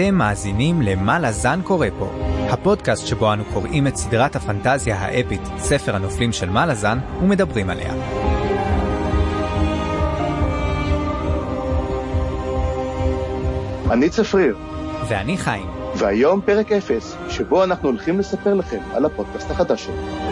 אתם 0.00 0.14
מאזינים 0.14 0.82
ל"מה 0.82 1.18
לזן 1.18 1.60
קורא 1.64 1.86
פה", 1.98 2.10
הפודקאסט 2.50 3.06
שבו 3.06 3.32
אנו 3.32 3.44
קוראים 3.44 3.86
את 3.86 3.96
סדרת 3.96 4.36
הפנטזיה 4.36 4.96
האפית 4.96 5.40
ספר 5.56 5.96
הנופלים 5.96 6.32
של 6.32 6.50
מה 6.50 6.66
לזן 6.66 6.98
ומדברים 7.22 7.70
עליה. 7.70 7.94
אני 13.90 14.10
צפריר, 14.10 14.56
ואני 15.08 15.36
חיים. 15.36 15.66
והיום 15.96 16.40
פרק 16.40 16.72
0, 16.72 17.16
שבו 17.28 17.64
אנחנו 17.64 17.88
הולכים 17.88 18.18
לספר 18.18 18.54
לכם 18.54 18.80
על 18.94 19.04
הפודקאסט 19.04 19.50
החדש 19.50 19.84
שלנו. 19.84 20.27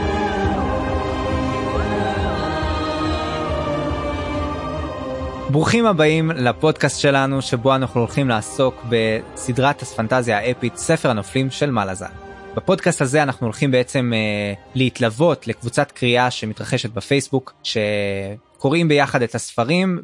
ברוכים 5.51 5.87
הבאים 5.87 6.31
לפודקאסט 6.31 7.01
שלנו 7.01 7.43
שבו 7.43 7.75
אנחנו 7.75 8.01
הולכים 8.01 8.29
לעסוק 8.29 8.75
בסדרת 8.89 9.83
הפנטזיה 9.83 10.39
האפית 10.39 10.77
ספר 10.77 11.11
הנופלים 11.11 11.51
של 11.51 11.71
מלאזן. 11.71 12.11
בפודקאסט 12.57 13.01
הזה 13.01 13.23
אנחנו 13.23 13.47
הולכים 13.47 13.71
בעצם 13.71 14.13
אה, 14.15 14.55
להתלוות 14.75 15.47
לקבוצת 15.47 15.93
קריאה 15.93 16.31
שמתרחשת 16.31 16.91
בפייסבוק 16.91 17.55
שקוראים 17.63 18.89
ביחד 18.89 19.23
את 19.23 19.35
הספרים 19.35 20.03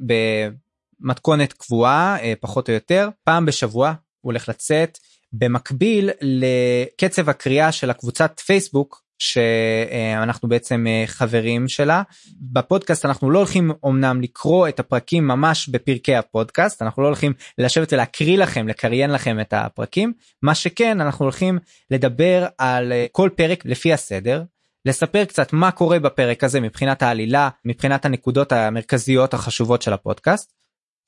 במתכונת 1.00 1.52
קבועה 1.52 2.16
אה, 2.22 2.32
פחות 2.40 2.68
או 2.68 2.74
יותר 2.74 3.08
פעם 3.24 3.46
בשבוע 3.46 3.88
הוא 3.88 3.96
הולך 4.32 4.48
לצאת 4.48 4.98
במקביל 5.32 6.10
לקצב 6.20 7.28
הקריאה 7.28 7.72
של 7.72 7.90
הקבוצת 7.90 8.40
פייסבוק 8.40 9.02
שאנחנו 9.18 10.48
בעצם 10.48 10.86
אה, 10.86 11.04
חברים 11.06 11.68
שלה. 11.68 12.02
בפודקאסט 12.40 13.04
אנחנו 13.04 13.30
לא 13.30 13.38
הולכים 13.38 13.70
אמנם 13.86 14.20
לקרוא 14.20 14.68
את 14.68 14.80
הפרקים 14.80 15.26
ממש 15.26 15.68
בפרקי 15.68 16.14
הפודקאסט 16.14 16.82
אנחנו 16.82 17.02
לא 17.02 17.06
הולכים 17.06 17.32
לשבת 17.58 17.92
ולהקריא 17.92 18.38
לכם 18.38 18.68
לקריין 18.68 19.10
לכם 19.10 19.40
את 19.40 19.52
הפרקים. 19.52 20.12
מה 20.42 20.54
שכן 20.54 21.00
אנחנו 21.00 21.24
הולכים 21.24 21.58
לדבר 21.90 22.46
על 22.58 22.92
אה, 22.92 23.06
כל 23.12 23.30
פרק 23.36 23.64
לפי 23.64 23.92
הסדר 23.92 24.42
לספר 24.84 25.24
קצת 25.24 25.52
מה 25.52 25.70
קורה 25.70 25.98
בפרק 25.98 26.44
הזה 26.44 26.60
מבחינת 26.60 27.02
העלילה 27.02 27.48
מבחינת 27.64 28.04
הנקודות 28.04 28.52
המרכזיות 28.52 29.34
החשובות 29.34 29.82
של 29.82 29.92
הפודקאסט 29.92 30.52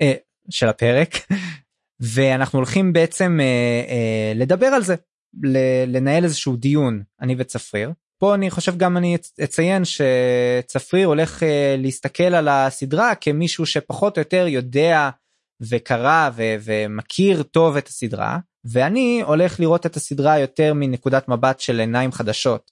אה, 0.02 0.12
של 0.50 0.68
הפרק. 0.68 1.14
ואנחנו 2.00 2.58
הולכים 2.58 2.92
בעצם 2.92 3.39
לדבר 4.34 4.66
על 4.66 4.83
זה 4.83 4.94
לנהל 5.86 6.24
איזשהו 6.24 6.56
דיון 6.56 7.02
אני 7.20 7.34
וצפריר 7.38 7.92
פה 8.18 8.34
אני 8.34 8.50
חושב 8.50 8.77
גם 8.77 8.96
אני 8.96 9.16
אציין 9.44 9.82
שצפריר 9.84 11.06
הולך 11.06 11.42
אה, 11.42 11.77
להסתכל 11.78 12.22
על 12.34 12.48
הסדרה 12.48 13.14
כמישהו 13.14 13.66
שפחות 13.66 14.18
או 14.18 14.20
יותר 14.20 14.46
יודע 14.48 15.10
וקרא 15.60 16.30
ו- 16.34 16.56
ומכיר 16.64 17.42
טוב 17.42 17.77
את 17.77 17.88
הסדרה 17.88 18.38
ואני 18.64 19.22
הולך 19.27 19.60
לראות 19.60 19.86
את 19.86 19.96
הסדרה 19.96 20.38
יותר 20.38 20.74
מנקודת 20.74 21.28
מבט 21.28 21.60
של 21.60 21.80
עיניים 21.80 22.12
חדשות. 22.12 22.70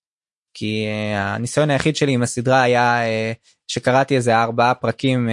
כי 0.55 0.87
uh, 0.87 1.17
הניסיון 1.19 1.71
היחיד 1.71 1.97
שלי 1.97 2.13
עם 2.13 2.23
הסדרה 2.23 2.63
היה 2.63 3.01
uh, 3.03 3.37
שקראתי 3.69 4.17
איזה 4.17 4.37
ארבעה 4.37 4.75
פרקים 4.75 5.29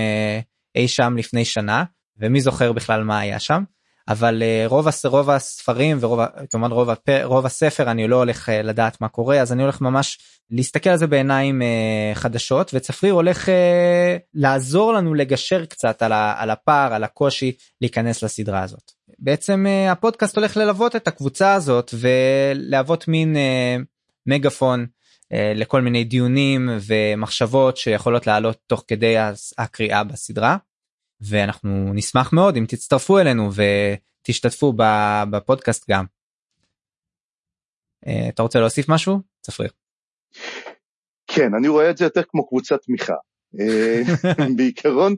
אי 0.75 0.87
שם 0.87 1.15
לפני 1.17 1.45
שנה 1.45 1.83
ומי 2.17 2.41
זוכר 2.41 2.73
בכלל 2.73 3.03
מה 3.03 3.19
היה 3.19 3.39
שם. 3.39 3.63
אבל 4.09 4.43
אה, 4.43 4.63
רוב, 4.67 4.87
רוב 5.05 5.29
הספרים 5.29 5.97
ורוב 5.99 6.19
כמובן 6.49 6.71
רוב, 6.71 6.89
הפר, 6.89 7.25
רוב 7.25 7.45
הספר 7.45 7.91
אני 7.91 8.07
לא 8.07 8.15
הולך 8.15 8.49
אה, 8.49 8.61
לדעת 8.61 9.01
מה 9.01 9.07
קורה 9.07 9.41
אז 9.41 9.53
אני 9.53 9.63
הולך 9.63 9.81
ממש 9.81 10.19
להסתכל 10.51 10.89
על 10.89 10.97
זה 10.97 11.07
בעיניים 11.07 11.61
אה, 11.61 12.11
חדשות 12.13 12.71
וצפריר 12.73 13.13
הולך 13.13 13.49
לעזור 14.33 14.93
לנו 14.93 15.13
לגשר 15.13 15.65
קצת 15.65 16.01
על, 16.01 16.11
ה, 16.11 16.33
על 16.37 16.49
הפער 16.49 16.93
על 16.93 17.03
הקושי 17.03 17.51
להיכנס 17.81 18.23
לסדרה 18.23 18.63
הזאת. 18.63 18.91
בעצם 19.19 19.65
הפודקאסט 19.89 20.37
הולך 20.37 20.57
ללוות 20.57 20.95
את 20.95 21.07
הקבוצה 21.07 21.53
הזאת 21.53 21.93
ולהוות 21.93 23.07
מין 23.07 23.35
מגפון 24.25 24.85
לכל 25.31 25.81
מיני 25.81 26.03
דיונים 26.03 26.69
ומחשבות 26.87 27.77
שיכולות 27.77 28.27
לעלות 28.27 28.57
תוך 28.67 28.83
כדי 28.87 29.15
הקריאה 29.57 30.03
בסדרה. 30.03 30.57
ואנחנו 31.21 31.93
נשמח 31.93 32.33
מאוד 32.33 32.57
אם 32.57 32.65
תצטרפו 32.67 33.19
אלינו 33.19 33.49
ותשתתפו 33.53 34.73
בפודקאסט 35.31 35.89
גם. 35.89 36.05
אה, 38.07 38.29
אתה 38.29 38.41
רוצה 38.41 38.59
להוסיף 38.59 38.89
משהו? 38.89 39.19
צפריר. 39.41 39.69
כן, 41.27 41.53
אני 41.53 41.67
רואה 41.67 41.89
את 41.89 41.97
זה 41.97 42.05
יותר 42.05 42.21
כמו 42.23 42.47
קבוצת 42.47 42.81
תמיכה. 42.81 43.15
אה, 43.59 44.01
בעיקרון, 44.57 45.15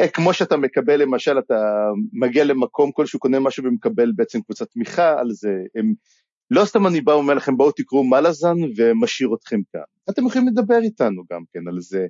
אה, 0.00 0.08
כמו 0.08 0.34
שאתה 0.34 0.56
מקבל 0.56 1.02
למשל, 1.02 1.38
אתה 1.38 1.88
מגיע 2.12 2.44
למקום 2.44 2.92
כלשהו, 2.92 3.18
קונה 3.18 3.40
משהו 3.40 3.64
ומקבל 3.64 4.12
בעצם 4.16 4.40
קבוצת 4.40 4.70
תמיכה 4.70 5.20
על 5.20 5.30
זה. 5.30 5.52
הם, 5.74 5.94
לא 6.50 6.64
סתם 6.64 6.86
אני 6.86 7.00
בא 7.00 7.10
ואומר 7.12 7.34
לכם 7.34 7.56
בואו 7.56 7.72
תקראו 7.72 8.04
מלאזן 8.04 8.56
ומשאיר 8.76 9.34
אתכם 9.34 9.60
כאן. 9.72 9.80
אתם 10.10 10.26
יכולים 10.26 10.48
לדבר 10.48 10.78
איתנו 10.82 11.22
גם 11.32 11.42
כן 11.52 11.68
על 11.68 11.80
זה. 11.80 12.06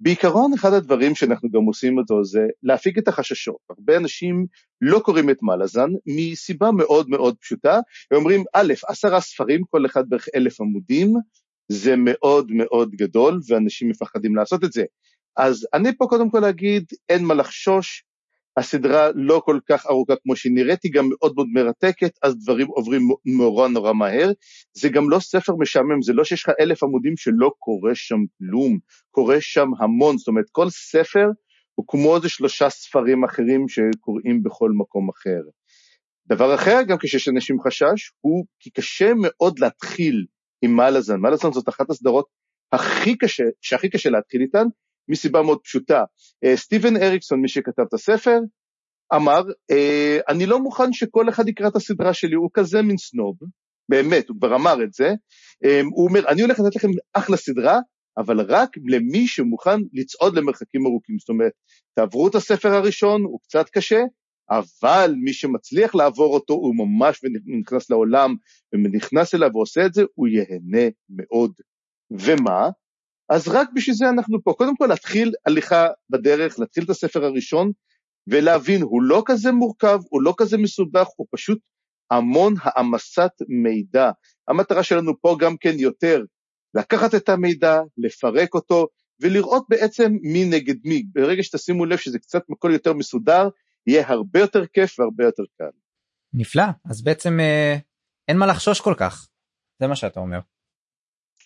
בעיקרון 0.00 0.52
אחד 0.52 0.72
הדברים 0.72 1.14
שאנחנו 1.14 1.50
גם 1.50 1.62
עושים 1.62 1.98
אותו 1.98 2.24
זה 2.24 2.46
להפיק 2.62 2.98
את 2.98 3.08
החששות. 3.08 3.56
הרבה 3.70 3.96
אנשים 3.96 4.46
לא 4.80 4.98
קוראים 4.98 5.30
את 5.30 5.38
מלאזן 5.42 5.88
מסיבה 6.06 6.70
מאוד 6.70 7.10
מאוד 7.10 7.36
פשוטה, 7.40 7.80
הם 8.10 8.16
אומרים 8.16 8.44
א', 8.54 8.72
עשרה 8.88 9.20
ספרים, 9.20 9.62
כל 9.70 9.86
אחד 9.86 10.08
בערך 10.08 10.28
אלף 10.34 10.60
עמודים, 10.60 11.14
זה 11.68 11.94
מאוד 11.96 12.52
מאוד 12.52 12.90
גדול 12.90 13.40
ואנשים 13.48 13.88
מפחדים 13.88 14.36
לעשות 14.36 14.64
את 14.64 14.72
זה. 14.72 14.84
אז 15.36 15.66
אני 15.74 15.96
פה 15.96 16.06
קודם 16.06 16.30
כל 16.30 16.40
להגיד, 16.40 16.84
אין 17.08 17.24
מה 17.24 17.34
לחשוש, 17.34 18.04
הסדרה 18.56 19.08
לא 19.14 19.42
כל 19.44 19.58
כך 19.68 19.86
ארוכה 19.86 20.14
כמו 20.22 20.36
שהיא 20.36 20.52
נראית, 20.54 20.82
היא 20.82 20.92
גם 20.92 21.08
מאוד 21.08 21.32
מאוד 21.36 21.46
מרתקת, 21.52 22.12
אז 22.22 22.36
דברים 22.38 22.66
עוברים 22.66 23.02
נורא 23.24 23.68
נורא 23.68 23.92
מהר. 23.92 24.32
זה 24.72 24.88
גם 24.88 25.10
לא 25.10 25.18
ספר 25.18 25.52
משעמם, 25.58 26.02
זה 26.02 26.12
לא 26.12 26.24
שיש 26.24 26.42
לך 26.42 26.50
אלף 26.60 26.82
עמודים 26.82 27.16
שלא 27.16 27.50
קורה 27.58 27.94
שם 27.94 28.18
כלום, 28.38 28.78
קורה 29.10 29.36
שם 29.40 29.68
המון, 29.78 30.18
זאת 30.18 30.28
אומרת 30.28 30.46
כל 30.52 30.70
ספר 30.70 31.26
הוא 31.74 31.86
כמו 31.88 32.16
איזה 32.16 32.28
שלושה 32.28 32.70
ספרים 32.70 33.24
אחרים 33.24 33.68
שקורים 33.68 34.42
בכל 34.42 34.70
מקום 34.70 35.08
אחר. 35.08 35.40
דבר 36.28 36.54
אחר, 36.54 36.82
גם 36.88 36.96
כשיש 36.98 37.28
אנשים 37.28 37.56
חשש, 37.60 38.10
הוא 38.20 38.46
כי 38.60 38.70
קשה 38.70 39.12
מאוד 39.16 39.58
להתחיל 39.58 40.26
עם 40.62 40.76
מלאזן. 40.76 41.20
מלאזן 41.20 41.52
זאת 41.52 41.68
אחת 41.68 41.90
הסדרות 41.90 42.26
הכי 42.72 43.18
קשה, 43.18 43.44
שהכי 43.60 43.88
קשה 43.88 44.10
להתחיל 44.10 44.40
איתן, 44.40 44.66
מסיבה 45.08 45.42
מאוד 45.42 45.58
פשוטה. 45.64 46.04
אה, 46.44 46.56
סטיבן 46.56 46.96
אריקסון, 46.96 47.40
מי 47.40 47.48
שכתב 47.48 47.82
את 47.88 47.94
הספר, 47.94 48.38
אמר, 49.14 49.42
אה, 49.70 50.18
אני 50.28 50.46
לא 50.46 50.58
מוכן 50.58 50.92
שכל 50.92 51.28
אחד 51.28 51.48
יקרא 51.48 51.68
את 51.68 51.76
הסדרה 51.76 52.14
שלי, 52.14 52.34
הוא 52.34 52.50
כזה 52.54 52.82
מין 52.82 52.96
סנוב, 52.96 53.36
באמת, 53.88 54.28
הוא 54.28 54.36
כבר 54.38 54.54
אמר 54.54 54.84
את 54.84 54.92
זה. 54.92 55.08
אה, 55.64 55.80
הוא 55.94 56.08
אומר, 56.08 56.28
אני 56.28 56.42
הולך 56.42 56.60
לתת 56.60 56.76
לכם 56.76 56.88
אחלה 57.12 57.36
סדרה, 57.36 57.78
אבל 58.18 58.40
רק 58.40 58.70
למי 58.86 59.26
שמוכן 59.26 59.80
לצעוד 59.92 60.38
למרחקים 60.38 60.86
ארוכים. 60.86 61.18
זאת 61.18 61.28
אומרת, 61.28 61.52
תעברו 61.94 62.28
את 62.28 62.34
הספר 62.34 62.68
הראשון, 62.68 63.22
הוא 63.22 63.40
קצת 63.42 63.68
קשה, 63.68 64.00
אבל 64.50 65.14
מי 65.24 65.32
שמצליח 65.32 65.94
לעבור 65.94 66.34
אותו, 66.34 66.54
הוא 66.54 66.74
ממש 66.76 67.20
נכנס 67.60 67.90
לעולם 67.90 68.34
ונכנס 68.72 69.34
אליו 69.34 69.50
ועושה 69.54 69.86
את 69.86 69.94
זה, 69.94 70.02
הוא 70.14 70.28
ייהנה 70.28 70.90
מאוד. 71.08 71.52
ומה? 72.10 72.68
אז 73.28 73.48
רק 73.48 73.68
בשביל 73.74 73.96
זה 73.96 74.08
אנחנו 74.08 74.42
פה. 74.42 74.52
קודם 74.52 74.76
כל 74.76 74.86
להתחיל 74.86 75.32
הליכה 75.46 75.88
בדרך, 76.10 76.58
להתחיל 76.58 76.84
את 76.84 76.90
הספר 76.90 77.24
הראשון, 77.24 77.72
ולהבין, 78.26 78.82
הוא 78.82 79.02
לא 79.02 79.22
כזה 79.26 79.52
מורכב, 79.52 79.98
הוא 80.10 80.22
לא 80.22 80.34
כזה 80.36 80.58
מסובך, 80.58 81.06
הוא 81.16 81.26
פשוט 81.30 81.58
המון 82.10 82.54
העמסת 82.62 83.30
מידע. 83.48 84.10
המטרה 84.48 84.82
שלנו 84.82 85.20
פה 85.20 85.36
גם 85.40 85.56
כן 85.56 85.78
יותר 85.78 86.22
לקחת 86.74 87.14
את 87.14 87.28
המידע, 87.28 87.80
לפרק 87.98 88.54
אותו, 88.54 88.88
ולראות 89.20 89.66
בעצם 89.68 90.12
מי 90.22 90.44
נגד 90.44 90.74
מי. 90.84 91.02
ברגע 91.12 91.42
שתשימו 91.42 91.84
לב 91.84 91.98
שזה 91.98 92.18
קצת 92.18 92.42
הכל 92.52 92.70
יותר 92.72 92.92
מסודר, 92.92 93.48
יהיה 93.86 94.08
הרבה 94.08 94.40
יותר 94.40 94.66
כיף 94.66 94.98
והרבה 94.98 95.24
יותר 95.24 95.42
קל. 95.58 95.70
נפלא, 96.32 96.64
אז 96.90 97.02
בעצם 97.02 97.40
אה, 97.40 97.76
אין 98.28 98.38
מה 98.38 98.46
לחשוש 98.46 98.80
כל 98.80 98.94
כך, 98.96 99.28
זה 99.80 99.86
מה 99.86 99.96
שאתה 99.96 100.20
אומר. 100.20 100.38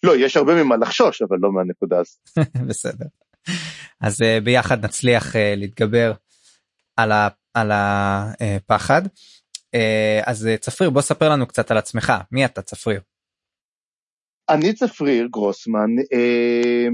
לא, 0.02 0.16
יש 0.16 0.36
הרבה 0.36 0.64
ממה 0.64 0.76
לחשוש, 0.76 1.22
אבל 1.22 1.38
לא 1.40 1.52
מהנקודה 1.52 1.98
הזאת. 2.00 2.48
בסדר. 2.68 3.06
אז 4.00 4.22
uh, 4.22 4.44
ביחד 4.44 4.84
נצליח 4.84 5.34
uh, 5.34 5.38
להתגבר 5.56 6.12
על, 6.96 7.70
הפחד. 7.72 9.02
Uh, 9.06 10.24
אז 10.24 10.48
צפריר, 10.60 10.90
בוא 10.90 11.00
ספר 11.00 11.28
לנו 11.28 11.46
קצת 11.46 11.70
על 11.70 11.78
עצמך, 11.78 12.12
מי 12.32 12.44
אתה 12.44 12.62
צפריר? 12.62 13.00
אני 14.48 14.72
צפריר 14.72 15.26
גרוסמן, 15.30 15.98
uh, 15.98 16.92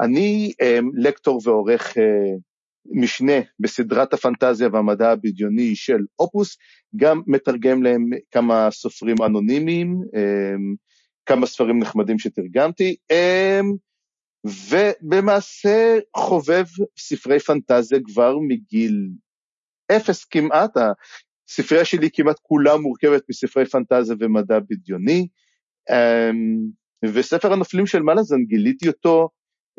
אני 0.00 0.52
uh, 0.62 0.84
לקטור 0.94 1.40
ועורך 1.44 1.94
משנה 2.90 3.40
בסדרת 3.60 4.14
הפנטזיה 4.14 4.68
והמדע 4.72 5.10
הבדיוני 5.10 5.76
של 5.76 6.00
אופוס, 6.18 6.56
גם 6.96 7.22
מתרגם 7.26 7.82
להם 7.82 8.10
כמה 8.30 8.68
סופרים 8.70 9.16
אנונימיים. 9.26 10.00
כמה 11.26 11.46
ספרים 11.46 11.78
נחמדים 11.78 12.18
שתרגמתי, 12.18 12.96
אמ, 13.10 13.72
ובמעשה 14.44 15.98
חובב 16.16 16.64
ספרי 16.98 17.38
פנטזיה 17.38 17.98
כבר 18.04 18.38
מגיל 18.38 19.08
אפס 19.92 20.24
כמעט, 20.24 20.70
הספרייה 21.48 21.84
שלי 21.84 22.08
כמעט 22.12 22.38
כולה 22.42 22.76
מורכבת 22.76 23.22
מספרי 23.28 23.66
פנטזיה 23.66 24.16
ומדע 24.20 24.58
בדיוני, 24.70 25.28
אמ, 25.90 26.58
וספר 27.04 27.52
הנופלים 27.52 27.86
של 27.86 28.02
מלאזן 28.02 28.44
גיליתי 28.44 28.88
אותו 28.88 29.28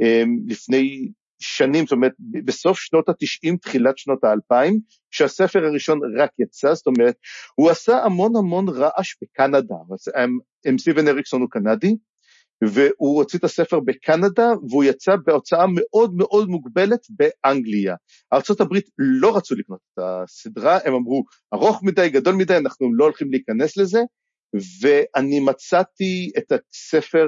אמ, 0.01 0.37
לפני 0.47 1.11
שנים, 1.39 1.85
זאת 1.85 1.91
אומרת 1.91 2.11
בסוף 2.45 2.79
שנות 2.79 3.09
התשעים, 3.09 3.57
תחילת 3.57 3.97
שנות 3.97 4.23
האלפיים, 4.23 4.79
כשהספר 5.11 5.65
הראשון 5.65 5.99
רק 6.19 6.29
יצא, 6.39 6.73
זאת 6.73 6.87
אומרת, 6.87 7.15
הוא 7.55 7.69
עשה 7.69 8.03
המון 8.03 8.35
המון 8.35 8.69
רעש 8.69 9.15
בקנדה, 9.21 9.75
אמ, 10.69 10.77
סטיבן 10.77 11.07
אריקסון 11.07 11.41
הוא 11.41 11.49
קנדי, 11.49 11.95
והוא 12.63 13.17
הוציא 13.17 13.39
את 13.39 13.43
הספר 13.43 13.79
בקנדה 13.79 14.47
והוא 14.69 14.83
יצא 14.83 15.11
בהוצאה 15.25 15.65
מאוד 15.75 16.13
מאוד 16.15 16.49
מוגבלת 16.49 16.99
באנגליה. 17.09 17.95
ארה"ב 18.33 18.73
לא 18.97 19.37
רצו 19.37 19.55
לקנות 19.55 19.79
את 19.93 20.03
הסדרה, 20.03 20.79
הם 20.85 20.93
אמרו 20.93 21.23
ארוך 21.53 21.83
מדי, 21.83 22.09
גדול 22.09 22.35
מדי, 22.35 22.57
אנחנו 22.57 22.93
לא 22.95 23.03
הולכים 23.03 23.31
להיכנס 23.31 23.77
לזה, 23.77 23.99
ואני 24.81 25.39
מצאתי 25.39 26.31
את 26.37 26.51
הספר 26.51 27.27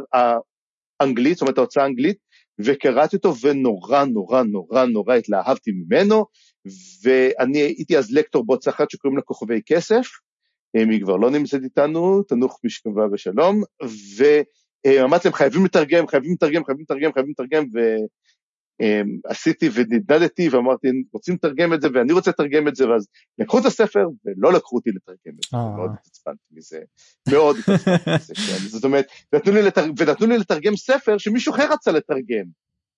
האנגלית, 0.99 1.33
זאת 1.33 1.41
אומרת 1.41 1.57
ההוצאה 1.57 1.83
האנגלית, 1.83 2.17
וקראתי 2.65 3.15
אותו 3.15 3.35
ונורא 3.37 4.03
נורא 4.03 4.43
נורא 4.43 4.85
נורא 4.85 5.15
התלהבתי 5.15 5.71
ממנו, 5.71 6.25
ואני 7.03 7.57
הייתי 7.57 7.97
אז 7.97 8.11
לקטור 8.11 8.45
בהוצאה 8.45 8.73
אחת 8.73 8.91
שקוראים 8.91 9.17
לה 9.17 9.23
כוכבי 9.23 9.61
כסף, 9.65 10.07
היא 10.73 11.01
כבר 11.01 11.15
לא 11.15 11.31
נמצאת 11.31 11.61
איתנו, 11.63 12.23
תנוח 12.23 12.59
משכבה 12.65 13.07
בשלום, 13.07 13.63
ו... 14.17 14.23
אה, 14.85 15.01
להם 15.25 15.33
חייבים 15.33 15.65
לתרגם, 15.65 16.07
חייבים 16.07 16.33
לתרגם, 16.33 16.65
חייבים 16.65 16.83
לתרגם, 16.83 17.13
חייבים 17.13 17.31
לתרגם, 17.31 17.65
ועשיתי 19.23 19.69
ונדדתי 19.73 20.49
ואמרתי 20.49 20.87
רוצים 21.13 21.35
לתרגם 21.35 21.73
את 21.73 21.81
זה 21.81 21.87
ואני 21.93 22.13
רוצה 22.13 22.31
לתרגם 22.31 22.67
את 22.67 22.75
זה, 22.75 22.89
ואז 22.89 23.07
לקחו 23.39 23.59
את 23.59 23.65
הספר 23.65 24.07
ולא 24.25 24.53
לקחו 24.53 24.75
אותי 24.75 24.89
לתרגם 24.89 25.37
את 25.37 25.43
זה, 25.51 25.57
אה. 25.57 25.75
מאוד 25.77 25.91
התעצבנתי 25.99 26.47
מזה, 26.51 26.79
מאוד 27.29 27.57
התעצבנתי 27.57 28.11
מזה, 28.11 28.33
כן. 28.35 28.67
זאת 28.73 28.83
אומרת, 28.83 29.05
ונתנו 29.97 30.27
לי 30.27 30.37
לתרגם 30.37 30.75
ספר 30.75 31.17
שמישהו 31.17 31.53
אחר 31.53 31.71
רצה 31.71 31.91
לתרגם, 31.91 32.45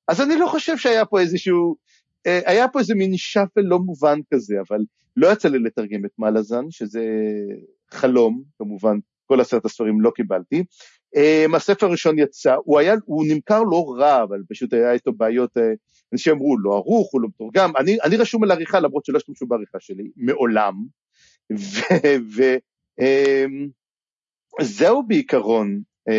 אז 0.08 0.22
אני 0.22 0.36
לא 0.36 0.48
חושב 0.48 0.78
שהיה 0.78 1.06
פה 1.06 1.20
איזשהו, 1.20 1.76
אה, 2.28 2.40
היה 2.46 2.68
פה 2.68 2.80
איזה 2.80 2.96
מין 2.96 3.18
שפל 3.18 3.62
לא 3.62 3.80
מובן 3.80 4.20
כזה, 4.34 4.56
אבל 4.68 4.80
לא 5.18 5.34
יצא 5.34 5.50
לי 5.50 5.60
לתרגם 5.60 6.06
את 6.06 6.12
מלאזן, 6.20 6.66
שזה 6.70 7.02
חלום, 7.92 8.44
כמובן, 8.58 8.98
כל 9.26 9.42
עשרת 9.42 9.66
הספרים 9.66 10.02
לא 10.02 10.12
קיבלתי, 10.16 10.64
הספר 11.56 11.86
הראשון 11.86 12.20
יצא, 12.20 12.56
הוא, 12.64 12.80
היה, 12.80 12.96
הוא 13.06 13.26
נמכר 13.28 13.64
לא 13.64 13.96
רע, 13.98 14.24
אבל 14.24 14.42
פשוט 14.50 14.74
היה 14.74 14.92
איתו 14.92 15.14
בעיות, 15.14 15.58
uh, 15.58 15.62
אנשים 16.14 16.34
אמרו, 16.34 16.58
לא 16.58 16.76
ערוך, 16.76 17.14
הוא 17.14 17.22
לא 17.22 17.28
מתורגם, 17.28 17.72
אני, 17.78 17.98
אני 18.04 18.18
רשום 18.18 18.44
על 18.44 18.52
עריכה 18.52 18.80
למרות 18.80 19.06
שלא 19.06 19.18
השתמשו 19.18 19.48
בעריכה 19.48 19.78
שלי, 19.80 20.12
מעולם, 20.16 20.74
וזהו 24.62 25.00
um, 25.00 25.04
בעיקרון, 25.08 25.82
um, 26.10 26.14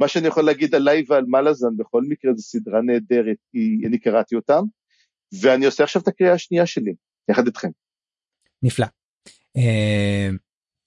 מה 0.00 0.08
שאני 0.08 0.28
יכול 0.28 0.44
להגיד 0.44 0.74
עליי 0.74 1.04
ועל 1.08 1.24
מלאזן, 1.28 1.76
בכל 1.76 2.02
מקרה 2.08 2.32
זו 2.34 2.42
סדרה 2.42 2.82
נהדרת, 2.82 3.36
אני 3.86 3.98
קראתי 3.98 4.36
אותם, 4.36 4.62
ואני 5.42 5.66
עושה 5.66 5.84
עכשיו 5.84 6.02
את 6.02 6.08
הקריאה 6.08 6.32
השנייה 6.32 6.66
שלי, 6.66 6.94
יחד 7.30 7.46
איתכם. 7.46 7.68
נפלא. 8.62 8.86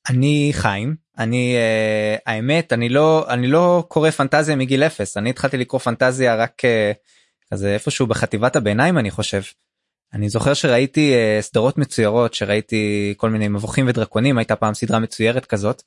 אני 0.09 0.49
חיים 0.53 0.95
אני 1.21 1.55
uh, 1.55 2.21
האמת 2.25 2.73
אני 2.73 2.89
לא 2.89 3.25
אני 3.29 3.47
לא 3.47 3.83
קורא 3.87 4.09
פנטזיה 4.09 4.55
מגיל 4.55 4.83
אפס 4.83 5.17
אני 5.17 5.29
התחלתי 5.29 5.57
לקרוא 5.57 5.81
פנטזיה 5.81 6.35
רק 6.35 6.61
uh, 6.61 7.51
כזה 7.51 7.73
איפשהו 7.73 8.07
בחטיבת 8.07 8.55
הביניים 8.55 8.97
אני 8.97 9.11
חושב. 9.11 9.41
אני 10.13 10.29
זוכר 10.29 10.53
שראיתי 10.53 11.13
uh, 11.13 11.41
סדרות 11.41 11.77
מצוירות 11.77 12.33
שראיתי 12.33 13.13
כל 13.17 13.29
מיני 13.29 13.47
מבוכים 13.47 13.87
ודרקונים 13.87 14.37
הייתה 14.37 14.55
פעם 14.55 14.73
סדרה 14.73 14.99
מצוירת 14.99 15.45
כזאת. 15.45 15.83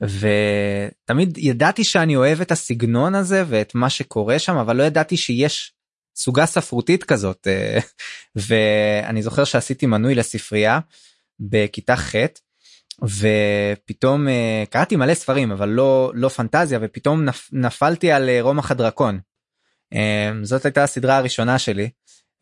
ותמיד 0.00 1.38
ידעתי 1.38 1.84
שאני 1.84 2.16
אוהב 2.16 2.40
את 2.40 2.52
הסגנון 2.52 3.14
הזה 3.14 3.44
ואת 3.46 3.74
מה 3.74 3.90
שקורה 3.90 4.38
שם 4.38 4.56
אבל 4.56 4.76
לא 4.76 4.82
ידעתי 4.82 5.16
שיש 5.16 5.72
סוגה 6.16 6.46
ספרותית 6.46 7.04
כזאת 7.04 7.48
ואני 8.46 9.22
זוכר 9.22 9.44
שעשיתי 9.44 9.86
מנוי 9.86 10.14
לספרייה 10.14 10.78
בכיתה 11.40 11.96
ח' 11.96 12.14
ופתאום 13.02 14.26
uh, 14.28 14.30
קראתי 14.70 14.96
מלא 14.96 15.14
ספרים 15.14 15.52
אבל 15.52 15.68
לא 15.68 16.12
לא 16.14 16.28
פנטזיה 16.28 16.78
ופתאום 16.82 17.24
נפ, 17.24 17.48
נפלתי 17.52 18.12
על 18.12 18.28
uh, 18.28 18.42
רומח 18.42 18.70
הדרקון. 18.70 19.20
Um, 19.94 19.96
זאת 20.42 20.64
הייתה 20.64 20.82
הסדרה 20.82 21.16
הראשונה 21.16 21.58
שלי 21.58 21.90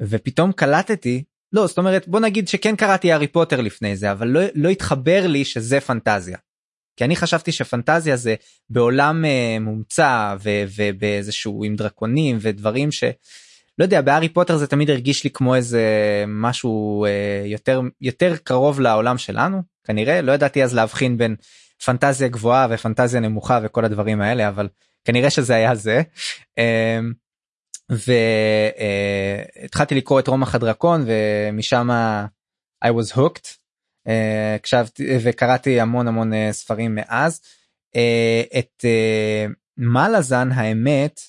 ופתאום 0.02 0.52
קלטתי 0.52 1.24
לא 1.52 1.66
זאת 1.66 1.78
אומרת 1.78 2.08
בוא 2.08 2.20
נגיד 2.20 2.48
שכן 2.48 2.76
קראתי 2.76 3.12
הארי 3.12 3.26
פוטר 3.26 3.60
לפני 3.60 3.96
זה 3.96 4.12
אבל 4.12 4.28
לא, 4.28 4.40
לא 4.54 4.68
התחבר 4.68 5.26
לי 5.26 5.44
שזה 5.44 5.80
פנטזיה. 5.80 6.38
כי 6.96 7.04
אני 7.04 7.16
חשבתי 7.16 7.52
שפנטזיה 7.52 8.16
זה 8.16 8.34
בעולם 8.70 9.24
uh, 9.24 9.60
מומצא 9.60 10.36
ובאיזשהו 10.74 11.64
עם 11.64 11.76
דרקונים 11.76 12.38
ודברים 12.40 12.92
ש... 12.92 13.04
לא 13.78 13.84
יודע 13.84 14.00
בהארי 14.00 14.28
פוטר 14.28 14.56
זה 14.56 14.66
תמיד 14.66 14.90
הרגיש 14.90 15.24
לי 15.24 15.30
כמו 15.30 15.54
איזה 15.54 15.84
משהו 16.28 17.06
uh, 17.06 17.46
יותר 17.46 17.80
יותר 18.00 18.36
קרוב 18.36 18.80
לעולם 18.80 19.18
שלנו 19.18 19.71
כנראה 19.84 20.22
לא 20.22 20.32
ידעתי 20.32 20.64
אז 20.64 20.74
להבחין 20.74 21.18
בין 21.18 21.36
פנטזיה 21.84 22.28
גבוהה 22.28 22.66
ופנטזיה 22.70 23.20
נמוכה 23.20 23.60
וכל 23.62 23.84
הדברים 23.84 24.20
האלה 24.20 24.48
אבל 24.48 24.68
כנראה 25.04 25.30
שזה 25.30 25.54
היה 25.54 25.74
זה. 25.74 26.02
אמ, 26.58 27.12
והתחלתי 29.60 29.94
לקרוא 29.94 30.20
את 30.20 30.28
רומח 30.28 30.54
הדרקון 30.54 31.04
ומשם 31.06 31.88
I 32.84 32.88
was 32.88 33.16
hooked 33.16 33.62
אה, 34.08 34.54
הקשבתי 34.54 35.16
וקראתי 35.24 35.80
המון 35.80 36.08
המון 36.08 36.32
אה, 36.32 36.48
ספרים 36.52 36.94
מאז. 36.94 37.40
אה, 37.96 38.42
את 38.58 38.84
מלאזן 39.76 40.52
האמת 40.52 41.20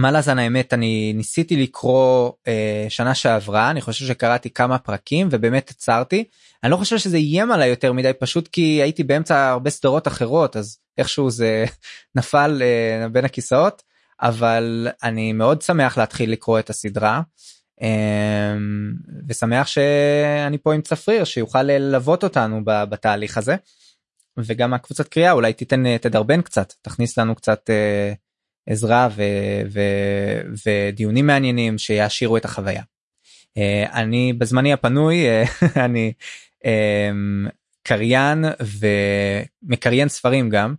מה 0.00 0.10
לזן 0.10 0.38
האמת? 0.38 0.74
אני 0.74 1.12
ניסיתי 1.16 1.56
לקרוא 1.56 2.32
אה, 2.48 2.86
שנה 2.88 3.14
שעברה 3.14 3.70
אני 3.70 3.80
חושב 3.80 4.06
שקראתי 4.06 4.50
כמה 4.50 4.78
פרקים 4.78 5.28
ובאמת 5.30 5.70
עצרתי. 5.70 6.24
אני 6.64 6.70
לא 6.70 6.76
חושב 6.76 6.98
שזה 6.98 7.16
איים 7.16 7.52
עליי 7.52 7.68
יותר 7.68 7.92
מדי 7.92 8.12
פשוט 8.20 8.48
כי 8.48 8.62
הייתי 8.62 9.04
באמצע 9.04 9.48
הרבה 9.48 9.70
סדרות 9.70 10.08
אחרות 10.08 10.56
אז 10.56 10.78
איכשהו 10.98 11.30
זה 11.30 11.64
נפל 12.16 12.62
אה, 12.62 13.08
בין 13.08 13.24
הכיסאות. 13.24 13.82
אבל 14.22 14.88
אני 15.02 15.32
מאוד 15.32 15.62
שמח 15.62 15.98
להתחיל 15.98 16.32
לקרוא 16.32 16.58
את 16.58 16.70
הסדרה 16.70 17.20
אה, 17.82 18.54
ושמח 19.28 19.66
שאני 19.66 20.58
פה 20.58 20.74
עם 20.74 20.82
צפריר 20.82 21.24
שיוכל 21.24 21.62
ללוות 21.62 22.24
אותנו 22.24 22.60
בתהליך 22.64 23.38
הזה. 23.38 23.56
וגם 24.38 24.74
הקבוצת 24.74 25.08
קריאה 25.08 25.32
אולי 25.32 25.52
תיתן 25.52 25.96
תדרבן 25.96 26.42
קצת 26.42 26.72
תכניס 26.82 27.18
לנו 27.18 27.34
קצת. 27.34 27.70
אה, 27.70 28.12
עזרה 28.70 29.08
ו, 29.16 29.22
ו, 29.70 29.80
ודיונים 30.66 31.26
מעניינים 31.26 31.78
שיעשירו 31.78 32.36
את 32.36 32.44
החוויה. 32.44 32.82
אה, 33.56 34.02
אני 34.02 34.32
בזמני 34.32 34.72
הפנוי 34.72 35.26
אה, 35.28 35.44
אני 35.86 36.12
אמ, 36.64 37.46
קריין 37.82 38.44
ומקריין 39.62 40.08
ספרים 40.08 40.50
גם 40.50 40.74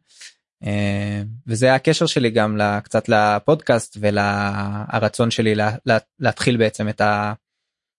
אה, 0.64 1.22
וזה 1.48 1.74
הקשר 1.74 2.06
שלי 2.06 2.30
גם 2.30 2.58
קצת 2.84 3.10
לפודקאסט 3.10 3.98
ולרצון 4.00 5.32
שלי 5.32 5.56
לה, 5.56 5.72
לה, 5.86 5.98
להתחיל 6.20 6.58
בעצם 6.58 6.90
את, 6.90 7.02
ה, 7.02 7.34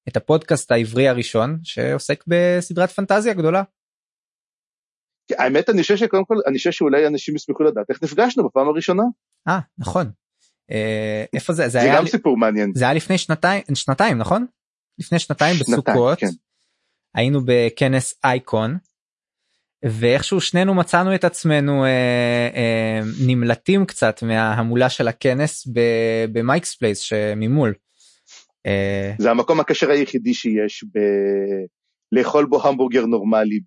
את 0.09 0.17
הפודקאסט 0.17 0.73
העברי 0.73 1.09
הראשון 1.09 1.59
שעוסק 1.63 2.25
בסדרת 2.27 2.91
פנטזיה 2.91 3.35
גדולה. 3.35 3.63
האמת 5.39 5.71
אני 5.71 5.83
חושב 5.83 5.97
שקודם 5.97 6.25
כל 6.25 6.35
אני 6.47 6.59
חושב 6.59 6.71
שאולי 6.71 7.07
אנשים 7.07 7.37
ישמחו 7.37 7.63
לדעת 7.63 7.91
איך 7.91 8.03
נפגשנו 8.03 8.49
בפעם 8.49 8.69
הראשונה. 8.69 9.03
אה 9.49 9.59
נכון. 9.79 10.11
אה, 10.71 11.25
איפה 11.33 11.53
זה 11.53 11.69
זה 11.69 11.81
היה 11.81 11.97
גם 11.97 12.07
סיפור 12.07 12.37
מעניין 12.37 12.73
זה 12.75 12.85
היה 12.85 12.95
לפני 12.95 13.19
שנתיים 13.19 13.63
שנתיים 13.75 14.19
נכון 14.19 14.47
לפני 14.99 15.19
שנתיים 15.19 15.57
בסוכות 15.61 16.19
כן. 16.19 16.27
היינו 17.15 17.41
בכנס 17.45 18.15
אייקון 18.25 18.79
ואיכשהו 19.85 20.41
שנינו 20.41 20.75
מצאנו 20.75 21.15
את 21.15 21.25
עצמנו 21.25 21.85
אה, 21.85 22.51
אה, 22.55 23.01
נמלטים 23.27 23.87
קצת 23.87 24.23
מההמולה 24.23 24.89
של 24.89 25.09
הכנס 25.09 25.69
במייקס 26.33 26.75
פלייס 26.75 26.99
שממול. 26.99 27.75
אה, 28.67 29.15
זה 29.19 29.31
המקום 29.31 29.61
הכשר 29.61 29.91
היחידי 29.91 30.35
שיש 30.35 30.85
ב... 30.95 30.99
לאכול 32.13 32.47
בו 32.47 32.69
המבורגר 32.69 33.07
נורמלי 33.07 33.61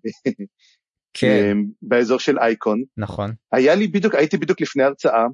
כן. 1.18 1.50
אמ, 1.52 1.64
באזור 1.82 2.18
של 2.18 2.38
אייקון. 2.38 2.82
נכון. 2.96 3.32
היה 3.52 3.74
לי 3.74 3.86
בדיוק, 3.86 4.14
הייתי 4.14 4.36
בדיוק 4.36 4.60
לפני 4.60 4.82
הרצאה, 4.82 5.24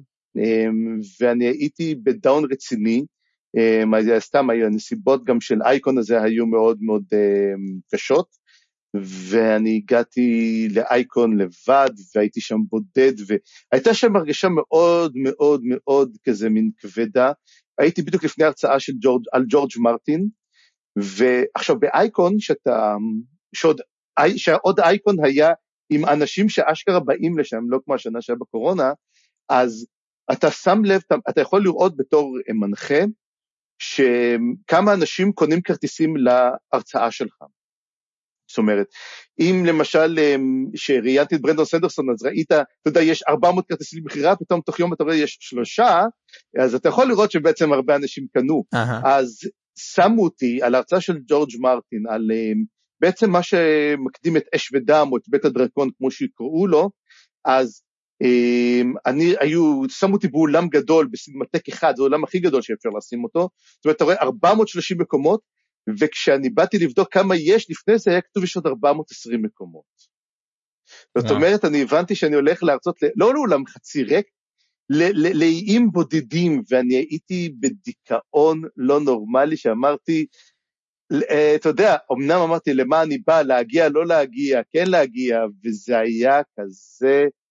ואני 1.19 1.45
הייתי 1.45 1.95
בדאון 1.95 2.43
רציני, 2.51 3.05
אמ, 3.57 4.19
סתם 4.19 4.49
הנסיבות 4.49 5.23
גם 5.23 5.41
של 5.41 5.61
אייקון 5.61 5.97
הזה 5.97 6.21
היו 6.21 6.45
מאוד 6.45 6.77
מאוד 6.81 7.03
קשות, 7.93 8.27
ואני 9.29 9.75
הגעתי 9.75 10.67
לאייקון 10.75 11.37
לבד, 11.37 11.89
והייתי 12.15 12.41
שם 12.41 12.57
בודד, 12.69 13.13
והייתה 13.27 13.93
שם 13.93 14.15
הרגשה 14.15 14.49
מאוד 14.49 15.13
מאוד 15.15 15.61
מאוד 15.63 16.17
כזה 16.25 16.49
מין 16.49 16.69
כבדה. 16.77 17.31
הייתי 17.79 18.01
בדיוק 18.01 18.23
לפני 18.23 18.45
הרצאה 18.45 18.79
של 18.79 18.93
ג'ורג', 19.01 19.23
על 19.31 19.45
ג'ורג' 19.49 19.71
מרטין, 19.77 20.27
ועכשיו 20.95 21.79
באייקון, 21.79 22.39
שאתה, 22.39 22.95
שעוד, 23.55 23.81
שעוד 24.35 24.79
אייקון 24.79 25.15
היה 25.25 25.51
עם 25.89 26.05
אנשים 26.05 26.49
שאשכרה 26.49 26.99
באים 26.99 27.37
לשם, 27.37 27.61
לא 27.69 27.79
כמו 27.85 27.95
השנה 27.95 28.21
שהיה 28.21 28.37
בקורונה, 28.39 28.91
אז 29.49 29.87
אתה 30.31 30.51
שם 30.51 30.85
לב, 30.85 31.01
אתה, 31.07 31.15
אתה 31.29 31.41
יכול 31.41 31.63
לראות 31.63 31.97
בתור 31.97 32.37
מנחה, 32.59 32.99
שכמה 33.79 34.93
אנשים 34.93 35.31
קונים 35.31 35.61
כרטיסים 35.61 36.13
להרצאה 36.17 37.11
שלך. 37.11 37.43
זאת 38.49 38.57
אומרת, 38.57 38.87
אם 39.39 39.63
למשל, 39.65 40.19
כשראיינתי 40.73 41.35
את 41.35 41.41
ברנדון 41.41 41.65
סנדרסון, 41.65 42.09
אז 42.09 42.23
ראית, 42.23 42.51
אתה 42.51 42.63
יודע, 42.85 43.01
יש 43.01 43.23
400 43.23 43.67
כרטיסים 43.67 43.99
למכירה, 43.99 44.35
פתאום 44.35 44.61
תוך 44.61 44.79
יום 44.79 44.93
אתה 44.93 45.03
רואה 45.03 45.15
יש 45.15 45.37
שלושה, 45.41 46.01
אז 46.59 46.75
אתה 46.75 46.89
יכול 46.89 47.07
לראות 47.07 47.31
שבעצם 47.31 47.73
הרבה 47.73 47.95
אנשים 47.95 48.25
קנו. 48.33 48.63
Uh-huh. 48.75 49.07
אז 49.07 49.39
שמו 49.79 50.23
אותי 50.23 50.59
על 50.63 50.75
ההרצאה 50.75 51.01
של 51.01 51.19
ג'ורג' 51.27 51.49
מרטין, 51.59 52.03
על 52.09 52.31
בעצם 53.01 53.31
מה 53.31 53.43
שמקדים 53.43 54.37
את 54.37 54.43
אש 54.55 54.71
ודם, 54.73 55.07
או 55.11 55.17
את 55.17 55.23
בית 55.27 55.45
הדרקון, 55.45 55.89
כמו 55.97 56.11
שיקראו 56.11 56.67
לו, 56.67 56.89
אז 57.45 57.81
אני, 59.05 59.33
היו, 59.39 59.81
שמו 59.89 60.13
אותי 60.13 60.27
באולם 60.27 60.67
גדול, 60.67 61.07
בסינמטק 61.11 61.69
אחד, 61.69 61.93
זה 61.95 62.01
העולם 62.01 62.23
הכי 62.23 62.39
גדול 62.39 62.61
שאפשר 62.61 62.89
לשים 62.97 63.23
אותו, 63.23 63.49
זאת 63.75 63.85
אומרת, 63.85 63.95
אתה 63.95 64.03
רואה 64.03 64.15
430 64.21 65.01
מקומות, 65.01 65.41
וכשאני 65.99 66.49
באתי 66.49 66.77
לבדוק 66.79 67.13
כמה 67.13 67.35
יש 67.35 67.71
לפני 67.71 67.97
זה, 67.97 68.11
היה 68.11 68.21
כתוב 68.21 68.43
יש 68.43 68.55
עוד 68.55 68.67
420 68.67 69.41
מקומות. 69.41 69.83
זאת 71.17 71.31
אומרת, 71.31 71.65
אני 71.65 71.81
הבנתי 71.81 72.15
שאני 72.15 72.35
הולך 72.35 72.63
להרצות, 72.63 72.95
לא 73.15 73.33
לאולם 73.33 73.65
חצי 73.65 74.03
ריק, 74.03 74.25
לאיים 75.15 75.91
בודדים, 75.91 76.61
ואני 76.69 76.95
הייתי 76.95 77.53
בדיכאון 77.59 78.61
לא 78.77 78.99
נורמלי, 78.99 79.57
שאמרתי, 79.57 80.25
אה, 81.29 81.55
אתה 81.55 81.69
יודע, 81.69 81.95
אמנם 82.11 82.39
אמרתי 82.39 82.73
למה 82.73 83.01
אני 83.01 83.17
בא, 83.17 83.41
להגיע, 83.41 83.89
לא 83.89 84.05
להגיע, 84.05 84.61
כן 84.71 84.87
להגיע, 84.87 85.39
וזה 85.65 85.99
היה 85.99 86.41
כזה 86.59 87.23
אה, 87.23 87.42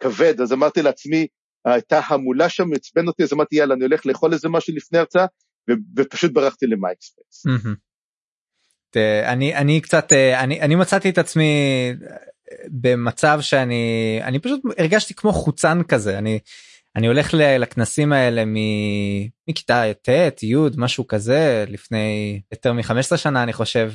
כבד, 0.00 0.40
אז 0.40 0.52
אמרתי 0.52 0.82
לעצמי, 0.82 1.26
הייתה 1.64 2.00
המולה 2.06 2.48
שם, 2.48 2.72
עצבן 2.72 3.06
אותי, 3.06 3.22
אז 3.22 3.32
אמרתי, 3.32 3.56
יאללה, 3.56 3.74
אני 3.74 3.84
הולך 3.84 4.06
לאכול 4.06 4.32
איזה 4.32 4.48
משהו 4.48 4.74
לפני 4.74 4.98
הרצאה, 4.98 5.26
ופשוט 5.96 6.32
ברחתי 6.32 6.66
למייקס 6.66 7.06
פלייס. 7.06 7.46
אני 9.24 9.54
אני 9.54 9.80
קצת 9.80 10.12
אה, 10.12 10.44
אני 10.44 10.60
אני 10.60 10.74
מצאתי 10.74 11.10
את 11.10 11.18
עצמי 11.18 11.52
אה, 12.10 12.16
במצב 12.68 13.38
שאני 13.40 14.20
אני 14.22 14.38
פשוט 14.38 14.60
הרגשתי 14.78 15.14
כמו 15.14 15.32
חוצן 15.32 15.82
כזה. 15.82 16.18
אני 16.18 16.38
אני 16.96 17.06
הולך 17.06 17.34
לכנסים 17.34 18.12
האלה 18.12 18.44
מכיתה 19.48 19.82
ט' 20.02 20.42
י' 20.42 20.56
משהו 20.76 21.06
כזה 21.06 21.64
לפני 21.68 22.40
יותר 22.52 22.72
מ-15 22.72 23.16
שנה 23.16 23.42
אני 23.42 23.52
חושב 23.52 23.92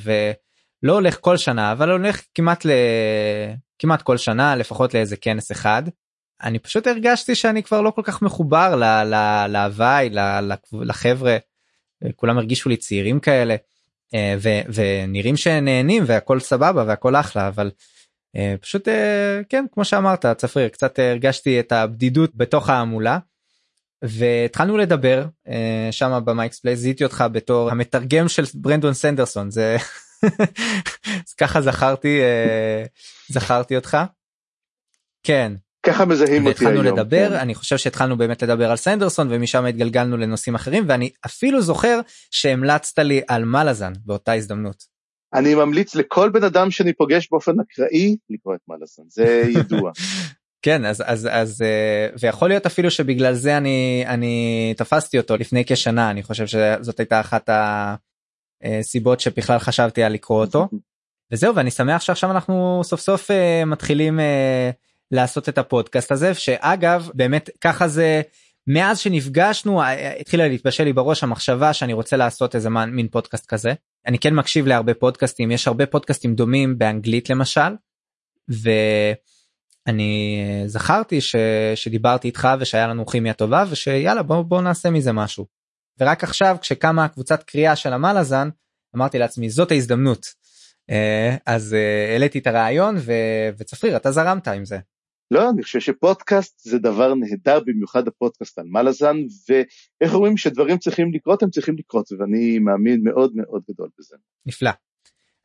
לא 0.84 0.92
הולך 0.92 1.18
כל 1.20 1.36
שנה 1.36 1.72
אבל 1.72 1.90
הולך 1.90 2.22
כמעט 2.34 2.66
ל... 2.66 2.70
כמעט 3.78 4.02
כל 4.02 4.16
שנה 4.16 4.56
לפחות 4.56 4.94
לאיזה 4.94 5.16
כנס 5.16 5.52
אחד. 5.52 5.82
אני 6.42 6.58
פשוט 6.58 6.86
הרגשתי 6.86 7.34
שאני 7.34 7.62
כבר 7.62 7.80
לא 7.80 7.90
כל 7.90 8.02
כך 8.04 8.22
מחובר 8.22 8.74
להוואי 9.48 10.10
לחבר'ה 10.72 11.36
כולם 12.16 12.38
הרגישו 12.38 12.68
לי 12.68 12.76
צעירים 12.76 13.20
כאלה 13.20 13.56
אה, 14.14 14.36
ונראים 14.74 15.36
שנהנים 15.36 16.04
והכל 16.06 16.40
סבבה 16.40 16.84
והכל 16.86 17.16
אחלה 17.16 17.48
אבל 17.48 17.70
אה, 18.36 18.54
פשוט 18.60 18.88
אה, 18.88 19.40
כן 19.48 19.64
כמו 19.72 19.84
שאמרת 19.84 20.26
צפריר 20.26 20.68
קצת 20.68 20.98
הרגשתי 20.98 21.60
את 21.60 21.72
הבדידות 21.72 22.30
בתוך 22.34 22.70
ההמולה. 22.70 23.18
והתחלנו 24.06 24.76
לדבר 24.76 25.26
שם 25.90 26.20
במייקס 26.24 26.60
פלייס 26.60 26.78
זיהיתי 26.78 27.04
אותך 27.04 27.24
בתור 27.32 27.70
המתרגם 27.70 28.28
של 28.28 28.44
ברנדון 28.54 28.94
סנדרסון 28.94 29.50
זה 29.50 29.76
ככה 31.40 31.60
זכרתי 31.60 32.20
זכרתי 33.28 33.76
אותך. 33.76 33.98
כן 35.22 35.52
ככה 35.84 36.04
מזהים 36.04 36.46
אותי 36.46 36.64
היום. 36.64 36.76
התחלנו 36.76 36.96
לדבר, 36.96 37.28
כן. 37.28 37.36
אני 37.36 37.54
חושב 37.54 37.76
שהתחלנו 37.76 38.16
באמת 38.16 38.42
לדבר 38.42 38.70
על 38.70 38.76
סנדרסון 38.76 39.28
ומשם 39.30 39.64
התגלגלנו 39.64 40.16
לנושאים 40.16 40.54
אחרים 40.54 40.84
ואני 40.88 41.10
אפילו 41.26 41.62
זוכר 41.62 42.00
שהמלצת 42.30 42.98
לי 42.98 43.20
על 43.28 43.44
מלאזן 43.44 43.92
באותה 44.04 44.32
הזדמנות. 44.32 44.84
אני 45.34 45.54
ממליץ 45.54 45.94
לכל 45.94 46.30
בן 46.30 46.44
אדם 46.44 46.70
שאני 46.70 46.92
פוגש 46.92 47.28
באופן 47.30 47.52
אקראי 47.60 48.16
לקרוא 48.30 48.54
את 48.54 48.60
מלאזן, 48.68 49.02
זה 49.08 49.44
ידוע. 49.48 49.90
כן 50.64 50.84
אז 50.84 51.02
אז 51.06 51.28
אז 51.30 51.62
אה, 51.62 52.08
ויכול 52.20 52.48
להיות 52.48 52.66
אפילו 52.66 52.90
שבגלל 52.90 53.34
זה 53.34 53.56
אני 53.56 54.04
אני 54.06 54.74
תפסתי 54.76 55.18
אותו 55.18 55.36
לפני 55.36 55.64
כשנה 55.66 56.10
אני 56.10 56.22
חושב 56.22 56.46
שזאת 56.46 57.00
הייתה 57.00 57.20
אחת 57.20 57.48
הסיבות 58.64 59.20
שבכלל 59.20 59.58
חשבתי 59.58 60.02
על 60.02 60.12
לקרוא 60.12 60.40
אותו. 60.40 60.68
וזהו 61.32 61.54
ואני 61.54 61.70
שמח 61.70 62.02
שעכשיו 62.02 62.30
אנחנו 62.30 62.80
סוף 62.84 63.00
סוף 63.00 63.30
uh, 63.30 63.64
מתחילים 63.66 64.18
uh, 64.18 64.22
לעשות 65.10 65.48
את 65.48 65.58
הפודקאסט 65.58 66.12
הזה 66.12 66.34
שאגב 66.34 67.10
באמת 67.14 67.50
ככה 67.60 67.88
זה 67.88 68.22
מאז 68.66 68.98
שנפגשנו 68.98 69.82
התחילה 70.20 70.48
להתבשל 70.48 70.84
לי 70.84 70.92
בראש 70.92 71.22
המחשבה 71.22 71.72
שאני 71.72 71.92
רוצה 71.92 72.16
לעשות 72.16 72.54
איזה 72.54 72.70
מין 72.70 73.08
פודקאסט 73.08 73.46
כזה 73.46 73.74
אני 74.06 74.18
כן 74.18 74.34
מקשיב 74.34 74.66
להרבה 74.66 74.94
פודקאסטים 74.94 75.50
יש 75.50 75.68
הרבה 75.68 75.86
פודקאסטים 75.86 76.34
דומים 76.34 76.78
באנגלית 76.78 77.30
למשל. 77.30 77.60
ואני 78.48 80.44
זכרתי 80.66 81.20
ש... 81.20 81.36
שדיברתי 81.74 82.28
איתך 82.28 82.48
ושהיה 82.60 82.86
לנו 82.86 83.06
כימיה 83.06 83.32
טובה 83.32 83.64
ושיאללה 83.70 84.22
בוא 84.22 84.42
בוא 84.42 84.62
נעשה 84.62 84.90
מזה 84.90 85.12
משהו. 85.12 85.46
ורק 86.00 86.24
עכשיו 86.24 86.56
כשקמה 86.60 87.08
קבוצת 87.08 87.42
קריאה 87.42 87.76
של 87.76 87.92
המלאזן 87.92 88.48
אמרתי 88.96 89.18
לעצמי 89.18 89.50
זאת 89.50 89.70
ההזדמנות. 89.70 90.26
אה, 90.90 91.36
אז 91.46 91.74
אה, 91.74 92.12
העליתי 92.12 92.38
את 92.38 92.46
הרעיון 92.46 92.94
ו... 92.98 93.12
וצפריר 93.58 93.96
אתה 93.96 94.10
זרמת 94.10 94.48
עם 94.48 94.64
זה. 94.64 94.78
לא, 95.30 95.50
אני 95.50 95.62
חושב 95.62 95.80
שפודקאסט 95.80 96.60
זה 96.60 96.78
דבר 96.78 97.14
נהדר, 97.14 97.60
במיוחד 97.66 98.08
הפודקאסט 98.08 98.58
על 98.58 98.64
מלאזן, 98.68 99.16
ואיך 99.48 100.14
אומרים 100.14 100.36
שדברים 100.36 100.78
צריכים 100.78 101.12
לקרות, 101.14 101.42
הם 101.42 101.50
צריכים 101.50 101.76
לקרות, 101.78 102.12
ואני 102.12 102.58
מאמין 102.58 103.00
מאוד 103.04 103.32
מאוד 103.34 103.62
גדול 103.70 103.88
בזה. 103.98 104.16
נפלא. 104.46 104.70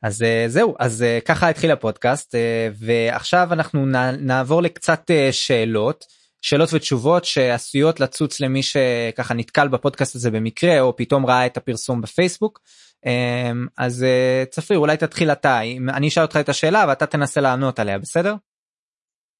אז 0.02 0.22
אה, 0.22 0.44
זהו, 0.48 0.74
אז 0.78 1.04
ככה 1.24 1.48
התחיל 1.48 1.70
הפודקאסט, 1.70 2.34
ועכשיו 2.74 3.48
אנחנו 3.52 3.86
נעבור 4.20 4.62
לקצת 4.62 5.10
שאלות, 5.30 6.04
שאלות 6.42 6.68
ותשובות 6.72 7.24
שעשויות 7.24 8.00
לצוץ 8.00 8.40
למי 8.40 8.62
שככה 8.62 9.34
נתקל 9.34 9.68
בפודקאסט 9.68 10.14
הזה 10.14 10.30
במקרה, 10.30 10.80
או 10.80 10.96
פתאום 10.96 11.26
ראה 11.26 11.46
את 11.46 11.56
הפרסום 11.56 12.00
בפייסבוק. 12.00 12.60
אז 13.78 14.06
צפריר, 14.50 14.80
אולי 14.80 14.96
תתחיל 14.96 15.32
אתה, 15.32 15.60
אני 15.88 16.08
אשאל 16.08 16.22
אותך 16.22 16.36
את 16.36 16.48
השאלה 16.48 16.84
ואתה 16.88 17.06
תנסה 17.06 17.40
לענות 17.40 17.78
עליה, 17.78 17.98
בסדר? 17.98 18.34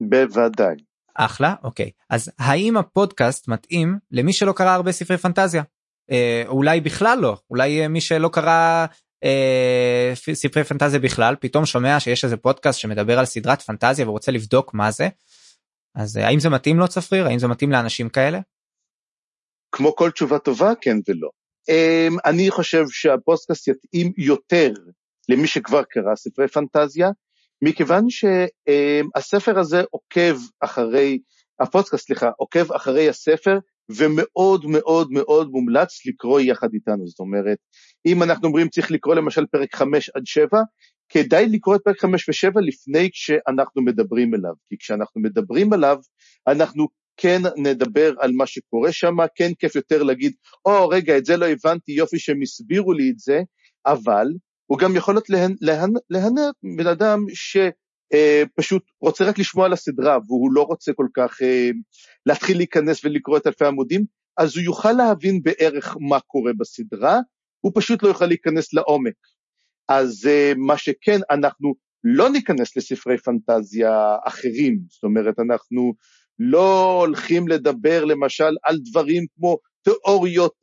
בוודאי. 0.00 0.74
אחלה 1.14 1.54
אוקיי 1.64 1.90
אז 2.10 2.30
האם 2.38 2.76
הפודקאסט 2.76 3.48
מתאים 3.48 3.98
למי 4.10 4.32
שלא 4.32 4.52
קרא 4.52 4.70
הרבה 4.70 4.92
ספרי 4.92 5.18
פנטזיה 5.18 5.62
אה, 6.10 6.42
אולי 6.46 6.80
בכלל 6.80 7.18
לא 7.18 7.36
אולי 7.50 7.82
אה, 7.82 7.88
מי 7.88 8.00
שלא 8.00 8.28
קרא 8.28 8.86
אה, 9.24 10.12
ספרי 10.14 10.64
פנטזיה 10.64 11.00
בכלל 11.00 11.36
פתאום 11.40 11.66
שומע 11.66 12.00
שיש 12.00 12.24
איזה 12.24 12.36
פודקאסט 12.36 12.78
שמדבר 12.78 13.18
על 13.18 13.24
סדרת 13.24 13.62
פנטזיה 13.62 14.08
ורוצה 14.08 14.32
לבדוק 14.32 14.74
מה 14.74 14.90
זה. 14.90 15.08
אז 15.94 16.16
אה, 16.16 16.26
האם 16.26 16.40
זה 16.40 16.48
מתאים 16.48 16.78
לו 16.78 16.88
צפריר 16.88 17.26
האם 17.26 17.38
זה 17.38 17.48
מתאים 17.48 17.70
לאנשים 17.70 18.08
כאלה? 18.08 18.40
כמו 19.72 19.96
כל 19.96 20.10
תשובה 20.10 20.38
טובה 20.38 20.72
כן 20.80 20.96
ולא. 21.08 21.28
אה, 21.68 22.08
אני 22.24 22.50
חושב 22.50 22.84
שהפודקאסט 22.88 23.68
יתאים 23.68 24.12
יותר 24.16 24.72
למי 25.28 25.46
שכבר 25.46 25.82
קרא 25.82 26.14
ספרי 26.16 26.48
פנטזיה 26.48 27.10
מכיוון 27.62 28.06
שהספר 28.10 29.58
הזה 29.58 29.82
עוקב 29.90 30.36
אחרי, 30.60 31.18
הפודקאסט 31.60 32.06
סליחה, 32.06 32.30
עוקב 32.36 32.72
אחרי 32.72 33.08
הספר 33.08 33.58
ומאוד 33.96 34.66
מאוד 34.66 35.08
מאוד 35.10 35.50
מומלץ 35.50 36.06
לקרוא 36.06 36.40
יחד 36.40 36.68
איתנו, 36.74 37.06
זאת 37.06 37.20
אומרת, 37.20 37.58
אם 38.06 38.22
אנחנו 38.22 38.48
אומרים 38.48 38.68
צריך 38.68 38.90
לקרוא 38.90 39.14
למשל 39.14 39.46
פרק 39.46 39.74
5 39.74 40.10
עד 40.14 40.22
7, 40.26 40.60
כדאי 41.10 41.46
לקרוא 41.46 41.76
את 41.76 41.80
פרק 41.84 42.00
5 42.00 42.28
ו-7 42.28 42.60
לפני 42.60 43.08
שאנחנו 43.12 43.82
מדברים 43.82 44.34
אליו, 44.34 44.52
כי 44.68 44.76
כשאנחנו 44.78 45.20
מדברים 45.20 45.72
עליו, 45.72 45.96
אנחנו 46.48 46.88
כן 47.16 47.42
נדבר 47.56 48.12
על 48.20 48.32
מה 48.32 48.46
שקורה 48.46 48.92
שם, 48.92 49.16
כן 49.34 49.54
כיף 49.58 49.74
יותר 49.74 50.02
להגיד, 50.02 50.32
או 50.64 50.84
oh, 50.84 50.94
רגע, 50.94 51.18
את 51.18 51.24
זה 51.24 51.36
לא 51.36 51.46
הבנתי, 51.46 51.92
יופי 51.92 52.18
שהם 52.18 52.42
הסבירו 52.42 52.92
לי 52.92 53.10
את 53.10 53.18
זה, 53.18 53.40
אבל 53.86 54.26
הוא 54.66 54.78
גם 54.78 54.96
יכול 54.96 55.14
להיות 55.14 55.30
להנר 56.10 56.50
בן 56.76 56.86
אדם 56.86 57.26
שפשוט 57.28 58.82
אה, 58.82 58.94
רוצה 59.00 59.24
רק 59.24 59.38
לשמוע 59.38 59.66
על 59.66 59.72
הסדרה 59.72 60.18
והוא 60.26 60.52
לא 60.52 60.62
רוצה 60.62 60.92
כל 60.92 61.06
כך 61.14 61.42
אה, 61.42 61.70
להתחיל 62.26 62.56
להיכנס 62.56 63.04
ולקרוא 63.04 63.38
את 63.38 63.46
אלפי 63.46 63.64
עמודים, 63.64 64.04
אז 64.38 64.56
הוא 64.56 64.64
יוכל 64.64 64.92
להבין 64.92 65.42
בערך 65.42 65.96
מה 66.00 66.20
קורה 66.20 66.52
בסדרה, 66.58 67.18
הוא 67.60 67.72
פשוט 67.74 68.02
לא 68.02 68.08
יוכל 68.08 68.26
להיכנס 68.26 68.74
לעומק. 68.74 69.14
אז 69.88 70.26
אה, 70.26 70.52
מה 70.56 70.76
שכן, 70.76 71.20
אנחנו 71.30 71.74
לא 72.04 72.30
ניכנס 72.30 72.76
לספרי 72.76 73.18
פנטזיה 73.18 74.16
אחרים, 74.26 74.78
זאת 74.88 75.04
אומרת, 75.04 75.38
אנחנו 75.38 75.94
לא 76.38 76.96
הולכים 77.00 77.48
לדבר 77.48 78.04
למשל 78.04 78.56
על 78.62 78.78
דברים 78.90 79.24
כמו 79.36 79.58
תיאוריות 79.82 80.54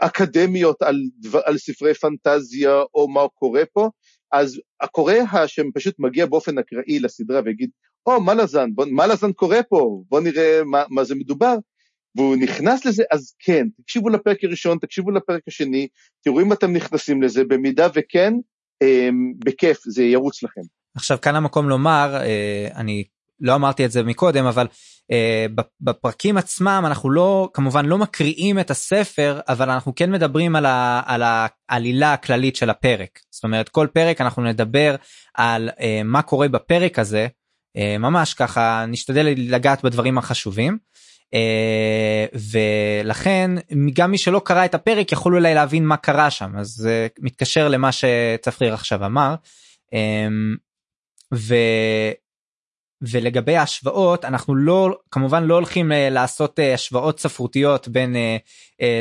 אקדמיות 0.00 0.82
על, 0.82 0.96
דבר, 1.20 1.40
על 1.44 1.58
ספרי 1.58 1.94
פנטזיה 1.94 2.82
או 2.94 3.08
מה 3.08 3.20
קורה 3.34 3.62
פה, 3.72 3.90
אז 4.32 4.60
הקורא 4.80 5.14
שפשוט 5.46 5.94
מגיע 5.98 6.26
באופן 6.26 6.58
אקראי 6.58 6.98
לסדרה 6.98 7.40
ויגיד, 7.44 7.70
או, 8.06 8.16
oh, 8.16 8.20
מלאזן, 8.20 8.68
מלאזן 8.90 9.32
קורא 9.32 9.56
פה, 9.68 10.02
בוא 10.08 10.20
נראה 10.20 10.60
מה, 10.64 10.84
מה 10.90 11.04
זה 11.04 11.14
מדובר, 11.14 11.56
והוא 12.16 12.36
נכנס 12.36 12.84
לזה, 12.84 13.02
אז 13.10 13.34
כן, 13.38 13.66
תקשיבו 13.82 14.08
לפרק 14.08 14.44
הראשון, 14.44 14.78
תקשיבו 14.78 15.10
לפרק 15.10 15.42
השני, 15.48 15.88
תראו 16.24 16.40
אם 16.40 16.52
אתם 16.52 16.72
נכנסים 16.72 17.22
לזה, 17.22 17.44
במידה 17.44 17.88
וכן, 17.94 18.34
אה, 18.82 19.08
בכיף, 19.44 19.78
זה 19.86 20.04
ירוץ 20.04 20.42
לכם. 20.42 20.60
עכשיו 20.96 21.18
כאן 21.22 21.36
המקום 21.36 21.68
לומר, 21.68 22.16
אה, 22.16 22.68
אני 22.76 23.04
לא 23.40 23.54
אמרתי 23.54 23.84
את 23.84 23.90
זה 23.90 24.02
מקודם, 24.02 24.44
אבל 24.44 24.66
אה, 25.12 25.46
בפרקים 25.80 26.36
עצמם 26.36 26.82
אנחנו 26.86 27.10
לא, 27.10 27.50
כמובן 27.52 27.86
לא 27.86 27.98
מקריאים 27.98 28.58
את 28.58 28.70
הספר, 28.70 29.40
אבל 29.48 29.70
אנחנו 29.70 29.94
כן 29.94 30.10
מדברים 30.10 30.56
על, 30.56 30.66
ה, 30.66 31.02
על 31.06 31.22
העלילה 31.68 32.12
הכללית 32.12 32.56
של 32.56 32.70
הפרק. 32.70 33.20
זאת 33.30 33.44
אומרת, 33.44 33.68
כל 33.68 33.86
פרק 33.92 34.20
אנחנו 34.20 34.42
נדבר 34.42 34.96
על 35.34 35.70
אה, 35.80 36.00
מה 36.04 36.22
קורה 36.22 36.48
בפרק 36.48 36.98
הזה, 36.98 37.26
אה, 37.76 37.98
ממש 37.98 38.34
ככה 38.34 38.84
נשתדל 38.88 39.34
לגעת 39.36 39.84
בדברים 39.84 40.18
החשובים. 40.18 40.78
Uh, 41.34 42.38
ולכן 42.52 43.50
גם 43.92 44.10
מי 44.10 44.18
שלא 44.18 44.42
קרא 44.44 44.64
את 44.64 44.74
הפרק 44.74 45.12
יכול 45.12 45.34
אולי 45.34 45.54
להבין 45.54 45.86
מה 45.86 45.96
קרה 45.96 46.30
שם 46.30 46.58
אז 46.58 46.68
זה 46.68 47.06
מתקשר 47.18 47.68
למה 47.68 47.90
שצפריר 47.92 48.74
עכשיו 48.74 49.06
אמר. 49.06 49.34
Um, 49.86 50.58
ו... 51.34 51.54
ולגבי 53.02 53.56
ההשוואות 53.56 54.24
אנחנו 54.24 54.54
לא 54.54 54.98
כמובן 55.10 55.44
לא 55.44 55.54
הולכים 55.54 55.92
uh, 55.92 55.94
לעשות 56.10 56.58
uh, 56.58 56.62
השוואות 56.74 57.20
ספרותיות 57.20 57.88
בין 57.88 58.16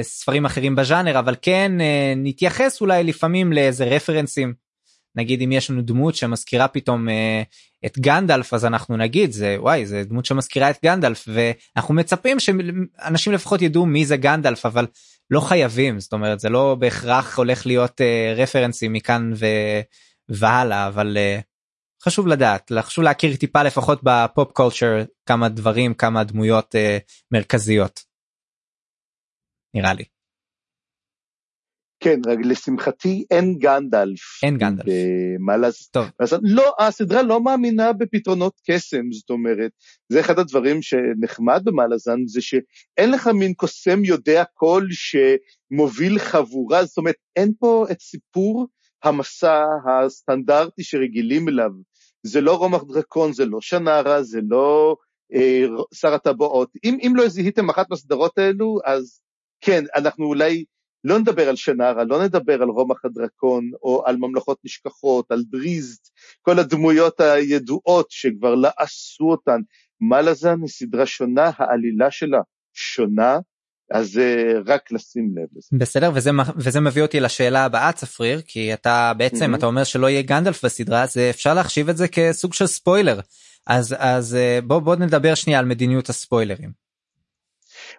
ספרים 0.02 0.46
אחרים 0.46 0.76
בז'אנר 0.76 1.20
אבל 1.20 1.36
כן 1.42 1.72
נתייחס 2.16 2.82
אולי 2.82 3.04
לפעמים 3.04 3.54
לאיזה 3.54 3.86
רפרנסים 3.86 4.54
נגיד 5.16 5.42
אם 5.42 5.52
יש 5.52 5.70
לנו 5.70 5.82
דמות 5.82 6.16
שמזכירה 6.16 6.68
פתאום 6.68 7.10
אה, 7.10 7.44
את 7.86 8.00
גנדלף 8.00 8.54
אז 8.54 8.66
אנחנו 8.66 8.98
נגיד 8.98 9.32
זה 9.32 9.56
וואי 9.60 9.86
זה 9.86 10.04
דמות 10.04 10.26
שמזכירה 10.26 10.70
את 10.70 10.78
גנדלף 10.84 11.28
ואנחנו 11.28 11.94
מצפים 11.94 12.40
שאנשים 12.40 13.34
לפחות 13.34 13.62
ידעו 13.62 13.86
מי 13.86 14.06
זה 14.06 14.18
גנדלף 14.18 14.66
אבל 14.66 14.88
לא 15.30 15.40
חייבים 15.40 16.00
זאת 16.00 16.14
אומרת 16.14 16.40
זה 16.40 16.50
לא 16.50 16.76
בהכרח 16.80 17.38
הולך 17.38 17.66
להיות 17.66 18.02
אה, 18.02 18.34
רפרנסים 18.38 18.94
מכאן 18.94 19.32
ו... 19.36 19.46
והלאה 20.30 20.88
אבל 20.88 21.18
אה, 21.18 21.40
חשוב 22.04 22.28
לדעת 22.28 22.72
חשוב 22.80 23.04
להכיר 23.04 23.36
טיפה 23.36 23.64
לפחות 23.64 24.00
בפופ 24.04 24.52
קולצ'ר 24.52 25.04
כמה 25.26 25.50
דברים 25.50 25.94
כמה 25.94 26.24
דמויות 26.24 26.76
אה, 26.76 26.98
מרכזיות. 27.32 28.00
נראה 29.74 29.94
לי. 29.94 30.15
כן, 32.06 32.20
רק 32.28 32.40
לשמחתי 32.44 33.26
אין 33.32 33.56
גנדלף. 33.58 34.44
אין 34.44 34.58
גנדלף. 34.58 34.88
מה 35.40 35.58
לעשות? 35.58 35.92
טוב. 35.92 36.06
לא, 36.44 36.74
הסדרה 36.80 37.22
לא 37.22 37.44
מאמינה 37.44 37.94
בפתרונות 37.94 38.54
קסם, 38.70 39.12
זאת 39.12 39.30
אומרת, 39.30 39.72
זה 40.10 40.20
אחד 40.20 40.40
הדברים 40.40 40.82
שנחמד 40.82 41.62
במלאזן, 41.64 42.18
זה 42.28 42.42
שאין 42.42 43.12
לך 43.12 43.28
מין 43.28 43.54
קוסם 43.54 44.04
יודע 44.04 44.44
כל 44.54 44.84
שמוביל 44.92 46.20
חבורה, 46.20 46.86
זאת 46.86 46.98
אומרת, 46.98 47.16
אין 47.36 47.54
פה 47.60 47.86
את 47.92 48.02
סיפור 48.02 48.68
המסע 49.04 49.64
הסטנדרטי 49.88 50.84
שרגילים 50.84 51.50
אליו. 51.50 51.72
זה 52.24 52.42
לא 52.42 52.58
רומח 52.58 52.84
דרקון, 52.84 53.34
זה 53.34 53.46
לא 53.46 53.62
שנרה, 53.62 54.24
זה 54.24 54.40
לא 54.50 54.96
אה, 55.34 55.66
שר 55.94 56.14
הטבעות. 56.14 56.70
אם, 56.84 56.98
אם 57.02 57.14
לא 57.16 57.28
זיהיתם 57.28 57.70
אחת 57.70 57.90
מהסדרות 57.90 58.38
האלו, 58.38 58.80
אז 58.86 59.20
כן, 59.62 59.84
אנחנו 59.96 60.26
אולי... 60.26 60.66
לא 61.06 61.20
נדבר 61.20 61.50
על 61.50 61.56
שנרה, 61.56 62.04
לא 62.04 62.24
נדבר 62.24 62.62
על 62.62 62.70
רומח 62.70 63.06
הדרקון, 63.06 63.72
או 63.84 64.04
על 64.06 64.18
ממלכות 64.18 64.58
נשכחות, 64.64 65.32
על 65.32 65.44
דריזט, 65.52 66.10
כל 66.42 66.60
הדמויות 66.60 67.20
הידועות 67.20 68.06
שכבר 68.10 68.56
לא 68.56 68.70
עשו 68.78 69.24
אותן. 69.24 69.62
מלאזן 70.02 70.62
היא 70.62 70.70
סדרה 70.70 71.06
שונה, 71.06 71.52
העלילה 71.58 72.12
שלה 72.12 72.40
שונה, 72.74 73.38
אז 73.92 74.18
uh, 74.18 74.72
רק 74.72 74.92
לשים 74.92 75.30
לב 75.38 75.48
לזה. 75.56 75.68
בסדר 75.80 76.12
וזה 76.16 76.32
וזה 76.58 76.80
מביא 76.80 77.02
אותי 77.02 77.20
לשאלה 77.20 77.66
הבאה 77.66 77.92
צפריר 77.92 78.42
כי 78.42 78.74
אתה 78.74 79.12
בעצם 79.18 79.54
mm-hmm. 79.54 79.58
אתה 79.58 79.66
אומר 79.66 79.84
שלא 79.84 80.10
יהיה 80.10 80.22
גנדלף 80.22 80.66
בסדרה 80.66 81.04
אז 81.04 81.18
אפשר 81.30 81.54
להחשיב 81.54 81.90
את 81.90 81.98
זה 81.98 82.08
כסוג 82.08 82.54
של 82.54 82.68
ספוילר 82.68 83.20
אז 83.68 83.96
אז 84.00 84.38
uh, 84.38 84.66
בוא 84.66 84.80
בוא 84.80 84.96
נדבר 84.96 85.36
שנייה 85.36 85.60
על 85.60 85.66
מדיניות 85.66 86.10
הספוילרים. 86.10 86.72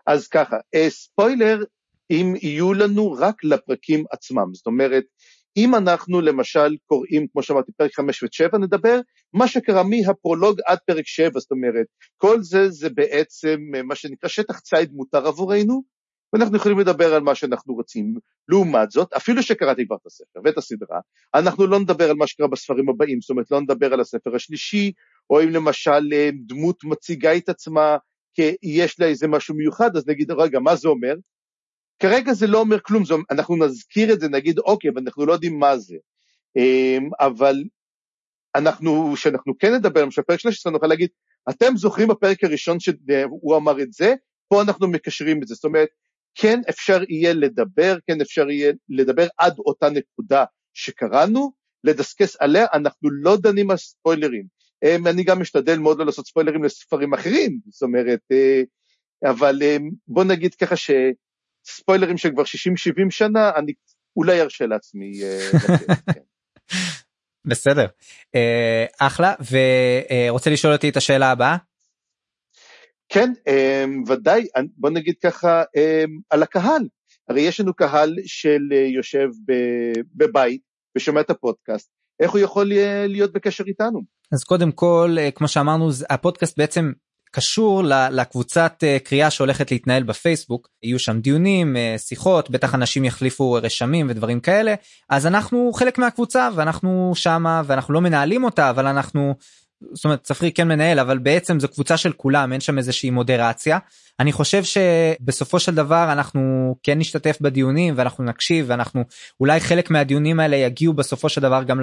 אז 0.07 0.29
ככה 0.29 0.57
ספוילר 0.89 1.63
אם 2.11 2.35
יהיו 2.43 2.75
לנו 2.75 3.13
רק 3.13 3.45
לפרקים 3.45 4.05
עצמם. 4.11 4.55
זאת 4.55 4.67
אומרת, 4.67 5.05
אם 5.57 5.75
אנחנו 5.75 6.21
למשל 6.21 6.77
קוראים, 6.87 7.27
כמו 7.33 7.43
שאמרתי, 7.43 7.73
פרק 7.73 7.95
5 7.95 8.23
ו-7, 8.23 8.59
נדבר 8.59 9.01
מה 9.33 9.49
שקרה 9.49 9.83
מהפרולוג 9.83 10.59
עד 10.67 10.79
פרק 10.87 11.07
7, 11.07 11.41
זאת 11.41 11.51
אומרת, 11.51 11.87
כל 12.17 12.43
זה 12.43 12.71
זה 12.71 12.91
בעצם 12.91 13.61
אה, 13.75 13.83
מה 13.83 13.95
שנקרא 13.95 14.29
שטח 14.29 14.61
ציד 14.61 14.93
מותר 14.93 15.27
עבורנו, 15.27 15.83
ואנחנו 16.33 16.57
יכולים 16.57 16.79
לדבר 16.79 17.15
על 17.15 17.23
מה 17.23 17.35
שאנחנו 17.35 17.75
רוצים. 17.75 18.15
לעומת 18.49 18.91
זאת, 18.91 19.13
אפילו 19.13 19.43
שקראתי 19.43 19.87
כבר 19.87 19.97
את 19.97 20.07
הספר 20.07 20.41
ואת 20.45 20.59
הסדרה, 20.59 21.01
אנחנו 21.35 21.67
לא 21.67 21.79
נדבר 21.79 22.11
על 22.11 22.17
מה 22.17 22.27
שקרה 22.27 22.49
בספרים 22.49 22.89
הבאים, 22.89 23.21
זאת 23.21 23.31
אומרת, 23.31 23.51
לא 23.51 23.61
נדבר 23.61 23.93
על 23.93 24.01
הספר 24.01 24.35
השלישי, 24.35 24.93
או 25.31 25.43
אם 25.43 25.49
למשל 25.49 26.13
אה, 26.13 26.31
דמות 26.47 26.85
מציגה 26.85 27.37
את 27.37 27.49
עצמה 27.49 27.97
כי 28.35 28.57
יש 28.63 29.01
לה 29.01 29.07
איזה 29.07 29.29
משהו 29.29 29.55
מיוחד, 29.55 29.97
אז 29.97 30.09
נגיד, 30.09 30.31
רגע, 30.31 30.59
מה 30.59 30.77
זה 30.77 30.89
אומר? 30.89 31.15
כרגע 31.99 32.33
זה 32.33 32.47
לא 32.47 32.61
אומר 32.61 32.81
כלום, 32.81 33.05
זאת, 33.05 33.21
אנחנו 33.31 33.57
נזכיר 33.57 34.13
את 34.13 34.21
זה, 34.21 34.29
נגיד 34.29 34.59
אוקיי, 34.59 34.91
אבל 34.91 35.03
אנחנו 35.05 35.27
לא 35.27 35.33
יודעים 35.33 35.59
מה 35.59 35.79
זה. 35.79 35.97
אמ, 36.57 37.09
אבל 37.21 37.65
אנחנו, 38.55 39.13
כשאנחנו 39.15 39.59
כן 39.59 39.75
נדבר, 39.75 40.03
למשל 40.03 40.23
פרק 40.23 40.41
13, 40.41 40.73
נוכל 40.73 40.87
להגיד, 40.87 41.11
אתם 41.51 41.77
זוכרים 41.77 42.09
בפרק 42.09 42.45
הראשון 42.45 42.81
שהוא 42.81 43.57
אמר 43.57 43.83
את 43.83 43.93
זה, 43.93 44.15
פה 44.49 44.63
אנחנו 44.63 44.89
מקשרים 44.89 45.43
את 45.43 45.49
זה. 45.49 45.55
זאת 45.55 45.65
אומרת, 45.65 45.89
כן 46.35 46.61
אפשר 46.69 47.01
יהיה 47.09 47.33
לדבר, 47.33 47.97
כן 48.07 48.21
אפשר 48.21 48.51
יהיה 48.51 48.73
לדבר 48.89 49.27
עד 49.39 49.59
אותה 49.59 49.91
נקודה 49.91 50.45
שקראנו, 50.75 51.53
לדסקס 51.85 52.37
עליה, 52.41 52.67
אנחנו 52.73 53.11
לא 53.11 53.37
דנים 53.37 53.71
על 53.71 53.77
ספוילרים. 53.77 54.45
אמ, 54.85 55.07
אני 55.07 55.25
גם 55.25 55.41
משתדל 55.41 55.79
מאוד 55.79 55.99
לא 55.99 56.07
לעשות 56.07 56.27
ספוילרים 56.27 56.65
לספרים 56.65 57.15
אחרים, 57.15 57.59
זאת 57.69 57.83
אומרת, 57.83 58.21
אה, 58.33 58.63
אבל 59.25 59.63
אמ, 59.63 59.91
בוא 60.09 60.25
נגיד 60.25 60.55
ככה 60.55 60.77
ש... 60.77 60.91
ספוילרים 61.67 62.17
של 62.17 62.31
כבר 62.31 62.43
60-70 62.43 62.47
שנה, 63.11 63.51
אני 63.57 63.73
אולי 64.17 64.41
ארשה 64.41 64.67
לעצמי. 64.67 65.23
אה, 65.23 65.51
כן. 66.15 66.21
בסדר, 67.45 67.87
אה, 68.35 68.85
אחלה, 68.99 69.35
ורוצה 69.51 70.51
לשאול 70.51 70.73
אותי 70.73 70.89
את 70.89 70.97
השאלה 70.97 71.31
הבאה? 71.31 71.57
כן, 73.09 73.33
אה, 73.49 73.85
ודאי, 74.09 74.47
בוא 74.77 74.91
נגיד 74.91 75.15
ככה, 75.23 75.63
על 76.31 76.43
הקהל. 76.43 76.89
הרי 77.29 77.41
יש 77.41 77.61
לנו 77.61 77.75
קהל 77.75 78.15
של 78.25 78.63
יושב 78.95 79.29
בבית 80.15 80.61
ושומע 80.97 81.21
את 81.21 81.31
הפודקאסט, 81.31 81.91
איך 82.21 82.31
הוא 82.31 82.41
יכול 82.41 82.73
להיות 83.07 83.33
בקשר 83.33 83.65
איתנו? 83.67 84.03
אז 84.33 84.45
קודם 84.45 84.73
כל, 84.73 85.17
כמו 85.35 85.49
שאמרנו, 85.49 85.89
הפודקאסט 86.11 86.59
בעצם 86.59 86.93
קשור 87.37 87.83
לקבוצת 88.11 88.75
אה, 88.83 88.99
קריאה 89.05 89.31
שהולכת 89.31 89.71
להתנהל 89.71 90.03
בפייסבוק. 90.03 90.69
יהיו 90.83 90.99
שם 90.99 91.21
דיונים 91.21 91.77
אה, 91.77 91.95
שיחות 91.99 92.51
בטח 92.51 92.75
אנשים 92.75 93.05
יחליפו 93.05 93.53
רשמים 93.53 94.07
ודברים 94.11 94.41
כאלה. 94.41 94.75
אז 95.11 95.27
אנחנו 95.27 95.71
חלק 95.75 95.99
מהקבוצה 95.99 96.49
ואנחנו 96.55 97.13
שמה 97.15 97.63
ואנחנו 97.67 97.95
לא 97.95 98.01
מנהלים 98.01 98.45
אותה 98.45 98.71
אבל 98.71 98.87
אנחנו 98.87 99.35
זאת 99.93 100.05
אומרת 100.05 100.23
צפרי 100.23 100.53
כן 100.53 100.69
מנהל 100.69 100.99
אבל 100.99 101.19
בעצם 101.19 101.61
זו 101.61 101.69
קבוצה 101.69 101.97
של 101.97 102.13
כולם 102.13 102.53
אין 102.53 102.61
שם 102.61 102.79
איזושהי 102.79 103.11
מודרציה. 103.11 103.79
אני 104.21 104.33
חושב 104.33 104.63
שבסופו 104.65 105.61
של 105.61 105.75
דבר 105.75 106.13
אנחנו 106.13 106.75
כן 106.83 106.99
נשתתף 106.99 107.39
בדיונים 107.41 107.95
ואנחנו 107.97 108.25
נקשיב 108.25 108.67
ואנחנו 108.69 109.05
אולי 109.41 109.61
חלק 109.61 109.91
מהדיונים 109.91 110.41
האלה 110.41 110.57
יגיעו 110.57 110.95
בסופו 110.95 111.29
של 111.29 111.41
דבר 111.41 111.63
גם 111.63 111.81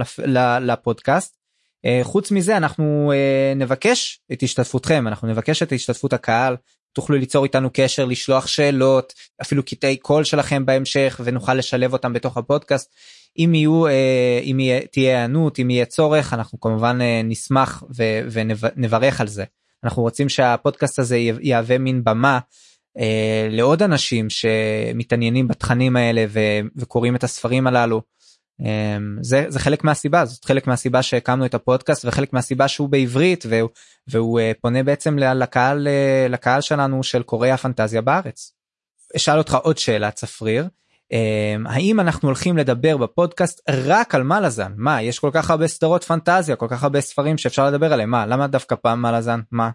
לפודקאסט. 0.61 1.35
אה, 1.37 1.42
חוץ 2.04 2.32
מזה 2.32 2.58
אנחנו 2.58 3.12
אה, 3.15 3.54
נבקש 3.56 4.19
את 4.32 4.43
השתתפותכם 4.43 5.08
אנחנו 5.08 5.28
נבקש 5.28 5.63
את 5.63 5.72
השתתפות 5.72 6.13
הקהל. 6.13 6.56
תוכלו 6.93 7.17
ליצור 7.17 7.43
איתנו 7.43 7.69
קשר 7.74 8.06
לשלוח 8.06 8.48
שאלות 8.48 9.13
אפילו 9.41 9.63
קטעי 9.63 9.98
קול 9.98 10.24
שלכם 10.24 10.65
בהמשך 10.65 11.22
ונוכל 11.24 11.54
לשלב 11.54 11.93
אותם 11.93 12.13
בתוך 12.13 12.38
הפודקאסט. 12.38 12.96
אם 13.38 13.56
יהיו 13.56 13.88
אה, 13.88 14.39
אם 14.43 14.58
תהיה 14.91 15.17
היענות 15.17 15.60
אם 15.60 15.69
יהיה 15.69 15.86
צורך 15.86 16.34
אנחנו 16.34 16.60
כמובן 16.60 17.00
נשמח 17.24 17.84
ונברך 18.76 19.22
על 19.22 19.28
זה. 19.28 19.43
אנחנו 19.84 20.02
רוצים 20.02 20.30
שהפודקאסט 20.30 21.00
הזה 21.00 21.17
יהווה 21.41 21.78
מין 21.78 22.04
במה 22.04 22.39
לעוד 23.50 23.84
אנשים 23.84 24.28
שמתעניינים 24.30 25.48
בתכנים 25.48 25.96
האלה 25.96 26.26
וקוראים 26.76 27.15
את 27.15 27.24
הספרים 27.24 27.67
הללו. 27.67 28.02
אמ, 28.59 29.17
זה 29.21 29.45
זה 29.47 29.59
חלק 29.59 29.83
מהסיבה 29.83 30.25
זאת 30.25 30.45
חלק 30.45 30.67
מהסיבה 30.67 31.03
שהקמנו 31.03 31.45
את 31.45 31.53
הפודקאסט 31.53 32.05
וחלק 32.05 32.33
מהסיבה 32.33 32.67
שהוא 32.67 32.89
בעברית 32.89 33.43
והוא, 33.49 33.69
והוא 34.07 34.39
אה, 34.39 34.51
פונה 34.61 34.83
בעצם 34.83 35.19
לקהל 35.19 35.87
אה, 35.87 36.27
לקהל 36.29 36.61
שלנו 36.61 37.03
של 37.03 37.23
קוראי 37.23 37.51
הפנטזיה 37.51 38.01
בארץ. 38.01 38.53
אשאל 39.15 39.37
אותך 39.37 39.57
עוד 39.63 39.77
שאלה 39.77 40.11
צפריר. 40.11 40.67
האם 41.65 41.99
אנחנו 41.99 42.27
הולכים 42.27 42.57
לדבר 42.57 42.97
בפודקאסט 42.97 43.61
רק 43.69 44.15
על 44.15 44.23
מלאזן? 44.23 44.73
מה 44.77 45.01
יש 45.01 45.19
כל 45.19 45.29
כך 45.33 45.49
הרבה 45.51 45.67
סדרות 45.67 46.03
פנטזיה 46.03 46.55
כל 46.55 46.67
כך 46.69 46.83
הרבה 46.83 47.01
ספרים 47.01 47.37
שאפשר 47.37 47.67
לדבר 47.67 47.93
עליהם. 47.93 48.09
מה 48.09 48.25
למה 48.25 48.47
דווקא 48.47 48.75
פעם 48.75 49.01
מלאזן? 49.01 49.39
מה. 49.51 49.69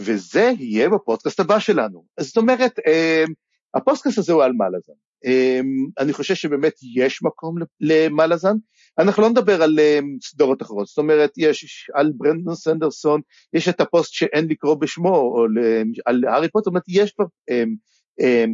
וזה 0.00 0.52
יהיה 0.58 0.88
בפודקאסט 0.88 1.40
הבא 1.40 1.58
שלנו. 1.58 2.04
זאת 2.20 2.36
אומרת 2.36 2.78
הפודקאסט 3.74 4.18
הזה 4.18 4.32
הוא 4.32 4.44
על 4.44 4.52
מלאזן 4.52 4.92
אני 5.98 6.12
חושב 6.12 6.34
שבאמת 6.34 6.72
יש 6.96 7.22
מקום 7.22 7.56
למלאזן. 7.80 8.54
אנחנו 8.98 9.22
לא 9.22 9.30
נדבר 9.30 9.62
על 9.62 9.78
סדרות 10.22 10.62
אחרות, 10.62 10.86
זאת 10.86 10.98
אומרת, 10.98 11.30
יש 11.36 11.90
על 11.94 12.12
ברנדון 12.16 12.54
סנדרסון, 12.54 13.20
יש 13.52 13.68
את 13.68 13.80
הפוסט 13.80 14.12
שאין 14.12 14.48
לקרוא 14.48 14.74
בשמו, 14.74 15.16
או 15.16 15.46
על 16.06 16.24
הארי 16.24 16.48
פוטר, 16.48 16.64
זאת 16.64 16.66
אומרת, 16.66 16.82
יש 16.88 17.12
כבר 17.12 17.24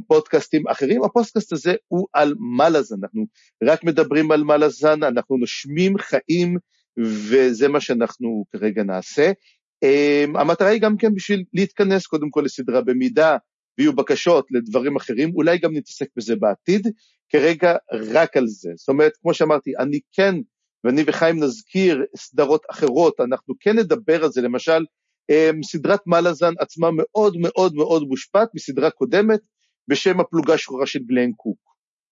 פודקאסטים 0.06 0.68
אחרים, 0.68 1.04
הפודקאסט 1.04 1.52
הזה 1.52 1.74
הוא 1.88 2.06
על 2.12 2.34
מלאזן, 2.56 2.96
אנחנו 3.02 3.26
רק 3.64 3.84
מדברים 3.84 4.30
על 4.30 4.44
מלאזן, 4.44 5.02
אנחנו 5.02 5.36
נושמים 5.36 5.98
חיים, 5.98 6.56
וזה 6.98 7.68
מה 7.68 7.80
שאנחנו 7.80 8.44
כרגע 8.52 8.82
נעשה. 8.82 9.32
המטרה 10.34 10.68
היא 10.68 10.80
גם 10.80 10.96
כן 10.96 11.14
בשביל 11.14 11.44
להתכנס 11.52 12.06
קודם 12.06 12.30
כל 12.30 12.42
לסדרה 12.44 12.80
במידה 12.80 13.36
ויהיו 13.78 13.92
בקשות 13.96 14.46
לדברים 14.50 14.96
אחרים, 14.96 15.30
אולי 15.34 15.58
גם 15.58 15.76
נתעסק 15.76 16.08
בזה 16.16 16.36
בעתיד, 16.36 16.88
כרגע 17.28 17.76
רק 17.92 18.36
על 18.36 18.46
זה. 18.46 18.70
זאת 18.76 18.88
אומרת, 18.88 19.12
כמו 19.22 19.34
שאמרתי, 19.34 19.72
אני 19.78 20.00
כן, 20.12 20.34
ואני 20.84 21.02
וחיים 21.06 21.42
נזכיר 21.42 22.04
סדרות 22.16 22.62
אחרות, 22.70 23.20
אנחנו 23.20 23.54
כן 23.60 23.78
נדבר 23.78 24.24
על 24.24 24.30
זה, 24.30 24.42
למשל, 24.42 24.84
סדרת 25.64 26.00
מלאזן 26.06 26.52
עצמה 26.58 26.88
מאוד 26.92 27.36
מאוד 27.36 27.74
מאוד 27.74 28.02
מושפעת 28.02 28.48
מסדרה 28.54 28.90
קודמת 28.90 29.40
בשם 29.88 30.20
הפלוגה 30.20 30.54
השחורה 30.54 30.86
של 30.86 30.98
גלן 30.98 31.32
קוק. 31.32 31.58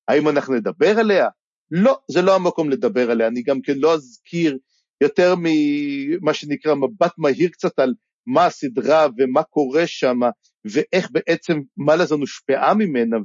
האם 0.09 0.29
אנחנו 0.29 0.55
נדבר 0.55 0.99
עליה? 0.99 1.29
לא, 1.71 1.99
זה 2.11 2.23
לא 2.23 2.35
המקום 2.35 2.71
לדבר 2.71 3.11
עליה, 3.11 3.27
אני 3.27 3.43
גם 3.43 3.61
כן 3.63 3.79
לא 3.79 3.95
אזכיר 3.95 4.59
יותר 5.01 5.35
ממה 5.39 6.35
שנקרא 6.35 6.75
מבט 6.75 7.13
מהיר 7.19 7.49
קצת 7.49 7.79
על 7.79 7.95
מה 8.27 8.47
הסדרה 8.47 9.07
ומה 9.19 9.43
קורה 9.43 9.87
שם, 9.87 10.21
ואיך 10.65 11.11
בעצם 11.11 11.61
מלאזן 11.77 12.21
הושפעה 12.21 12.75
ממנה, 12.75 13.17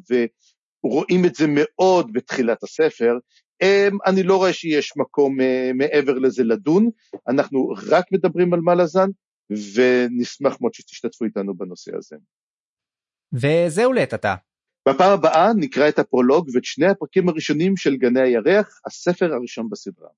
ורואים 0.84 1.26
את 1.26 1.36
זה 1.36 1.46
מאוד 1.48 2.14
בתחילת 2.14 2.64
הספר, 2.64 3.18
אמ, 3.62 3.98
אני 4.06 4.24
לא 4.24 4.38
רואה 4.38 4.54
שיש 4.54 4.94
מקום 4.98 5.42
אה, 5.42 5.72
מעבר 5.74 6.14
לזה 6.14 6.44
לדון, 6.44 6.90
אנחנו 7.28 7.74
רק 7.92 8.06
מדברים 8.12 8.54
על 8.54 8.60
מלאזן, 8.60 9.10
ונשמח 9.50 10.58
מאוד 10.62 10.74
שתשתתפו 10.74 11.26
איתנו 11.26 11.58
בנושא 11.58 11.92
הזה. 11.98 12.16
וזהו 13.34 13.94
לעת 13.94 14.14
עתה. 14.14 14.36
בפעם 14.90 15.12
הבאה 15.12 15.54
נקרא 15.54 15.90
את 15.90 16.00
הפרולוג 16.00 16.50
ואת 16.54 16.66
שני 16.66 16.88
הפרקים 16.88 17.30
הראשונים 17.30 17.78
של 17.78 17.96
גני 17.96 18.22
הירח, 18.22 18.80
הספר 18.86 19.34
הראשון 19.34 19.70
בסדרה. 19.70 20.10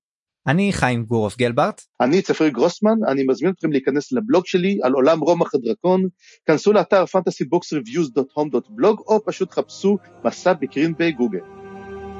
אני 0.50 0.72
חיים 0.72 1.04
גורוב 1.04 1.34
גלברט. 1.38 1.82
אני 2.00 2.22
צפרי 2.22 2.50
גרוסמן, 2.50 2.94
אני 3.08 3.22
מזמין 3.28 3.52
אתכם 3.52 3.72
להיכנס 3.72 4.12
לבלוג 4.12 4.46
שלי 4.46 4.78
על 4.82 4.92
עולם 4.92 5.20
רומח 5.20 5.54
הדרקון, 5.54 6.08
כנסו 6.46 6.72
לאתר 6.72 7.04
fantasybooksreviews.home.blog 7.04 8.98
או 9.06 9.24
פשוט 9.24 9.50
חפשו 9.50 9.98
מסע 10.24 10.52
בקרין 10.52 10.94
בגוגל. 10.98 11.38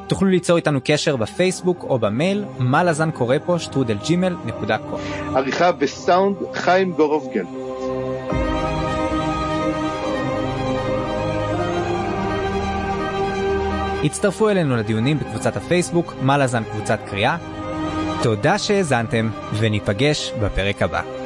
תוכלו 0.09 0.29
ליצור 0.29 0.57
איתנו 0.57 0.81
קשר 0.85 1.17
בפייסבוק 1.17 1.83
או 1.83 1.99
במייל, 1.99 2.45
מה 2.59 2.85
לזן 2.85 3.11
קורא 3.11 3.37
פה, 3.47 3.59
שטרודל 3.59 3.97
ג'ימל 4.07 4.37
נקודה 4.45 4.79
קום. 4.79 5.01
עריכה 5.37 5.71
וסאונד 5.79 6.37
חיים 6.55 6.93
גורוב 6.93 7.29
גלברט. 7.35 7.61
הצטרפו 14.05 14.49
אלינו 14.49 14.77
לדיונים 14.77 15.19
בקבוצת 15.19 15.57
הפייסבוק, 15.57 16.15
מה 16.23 16.39
לזן 16.39 16.65
קבוצת 16.65 16.99
קריאה, 17.07 17.60
תודה 18.23 18.59
שהאזנתם, 18.59 19.31
וניפגש 19.59 20.33
בפרק 20.41 20.83
הבא. 20.83 21.20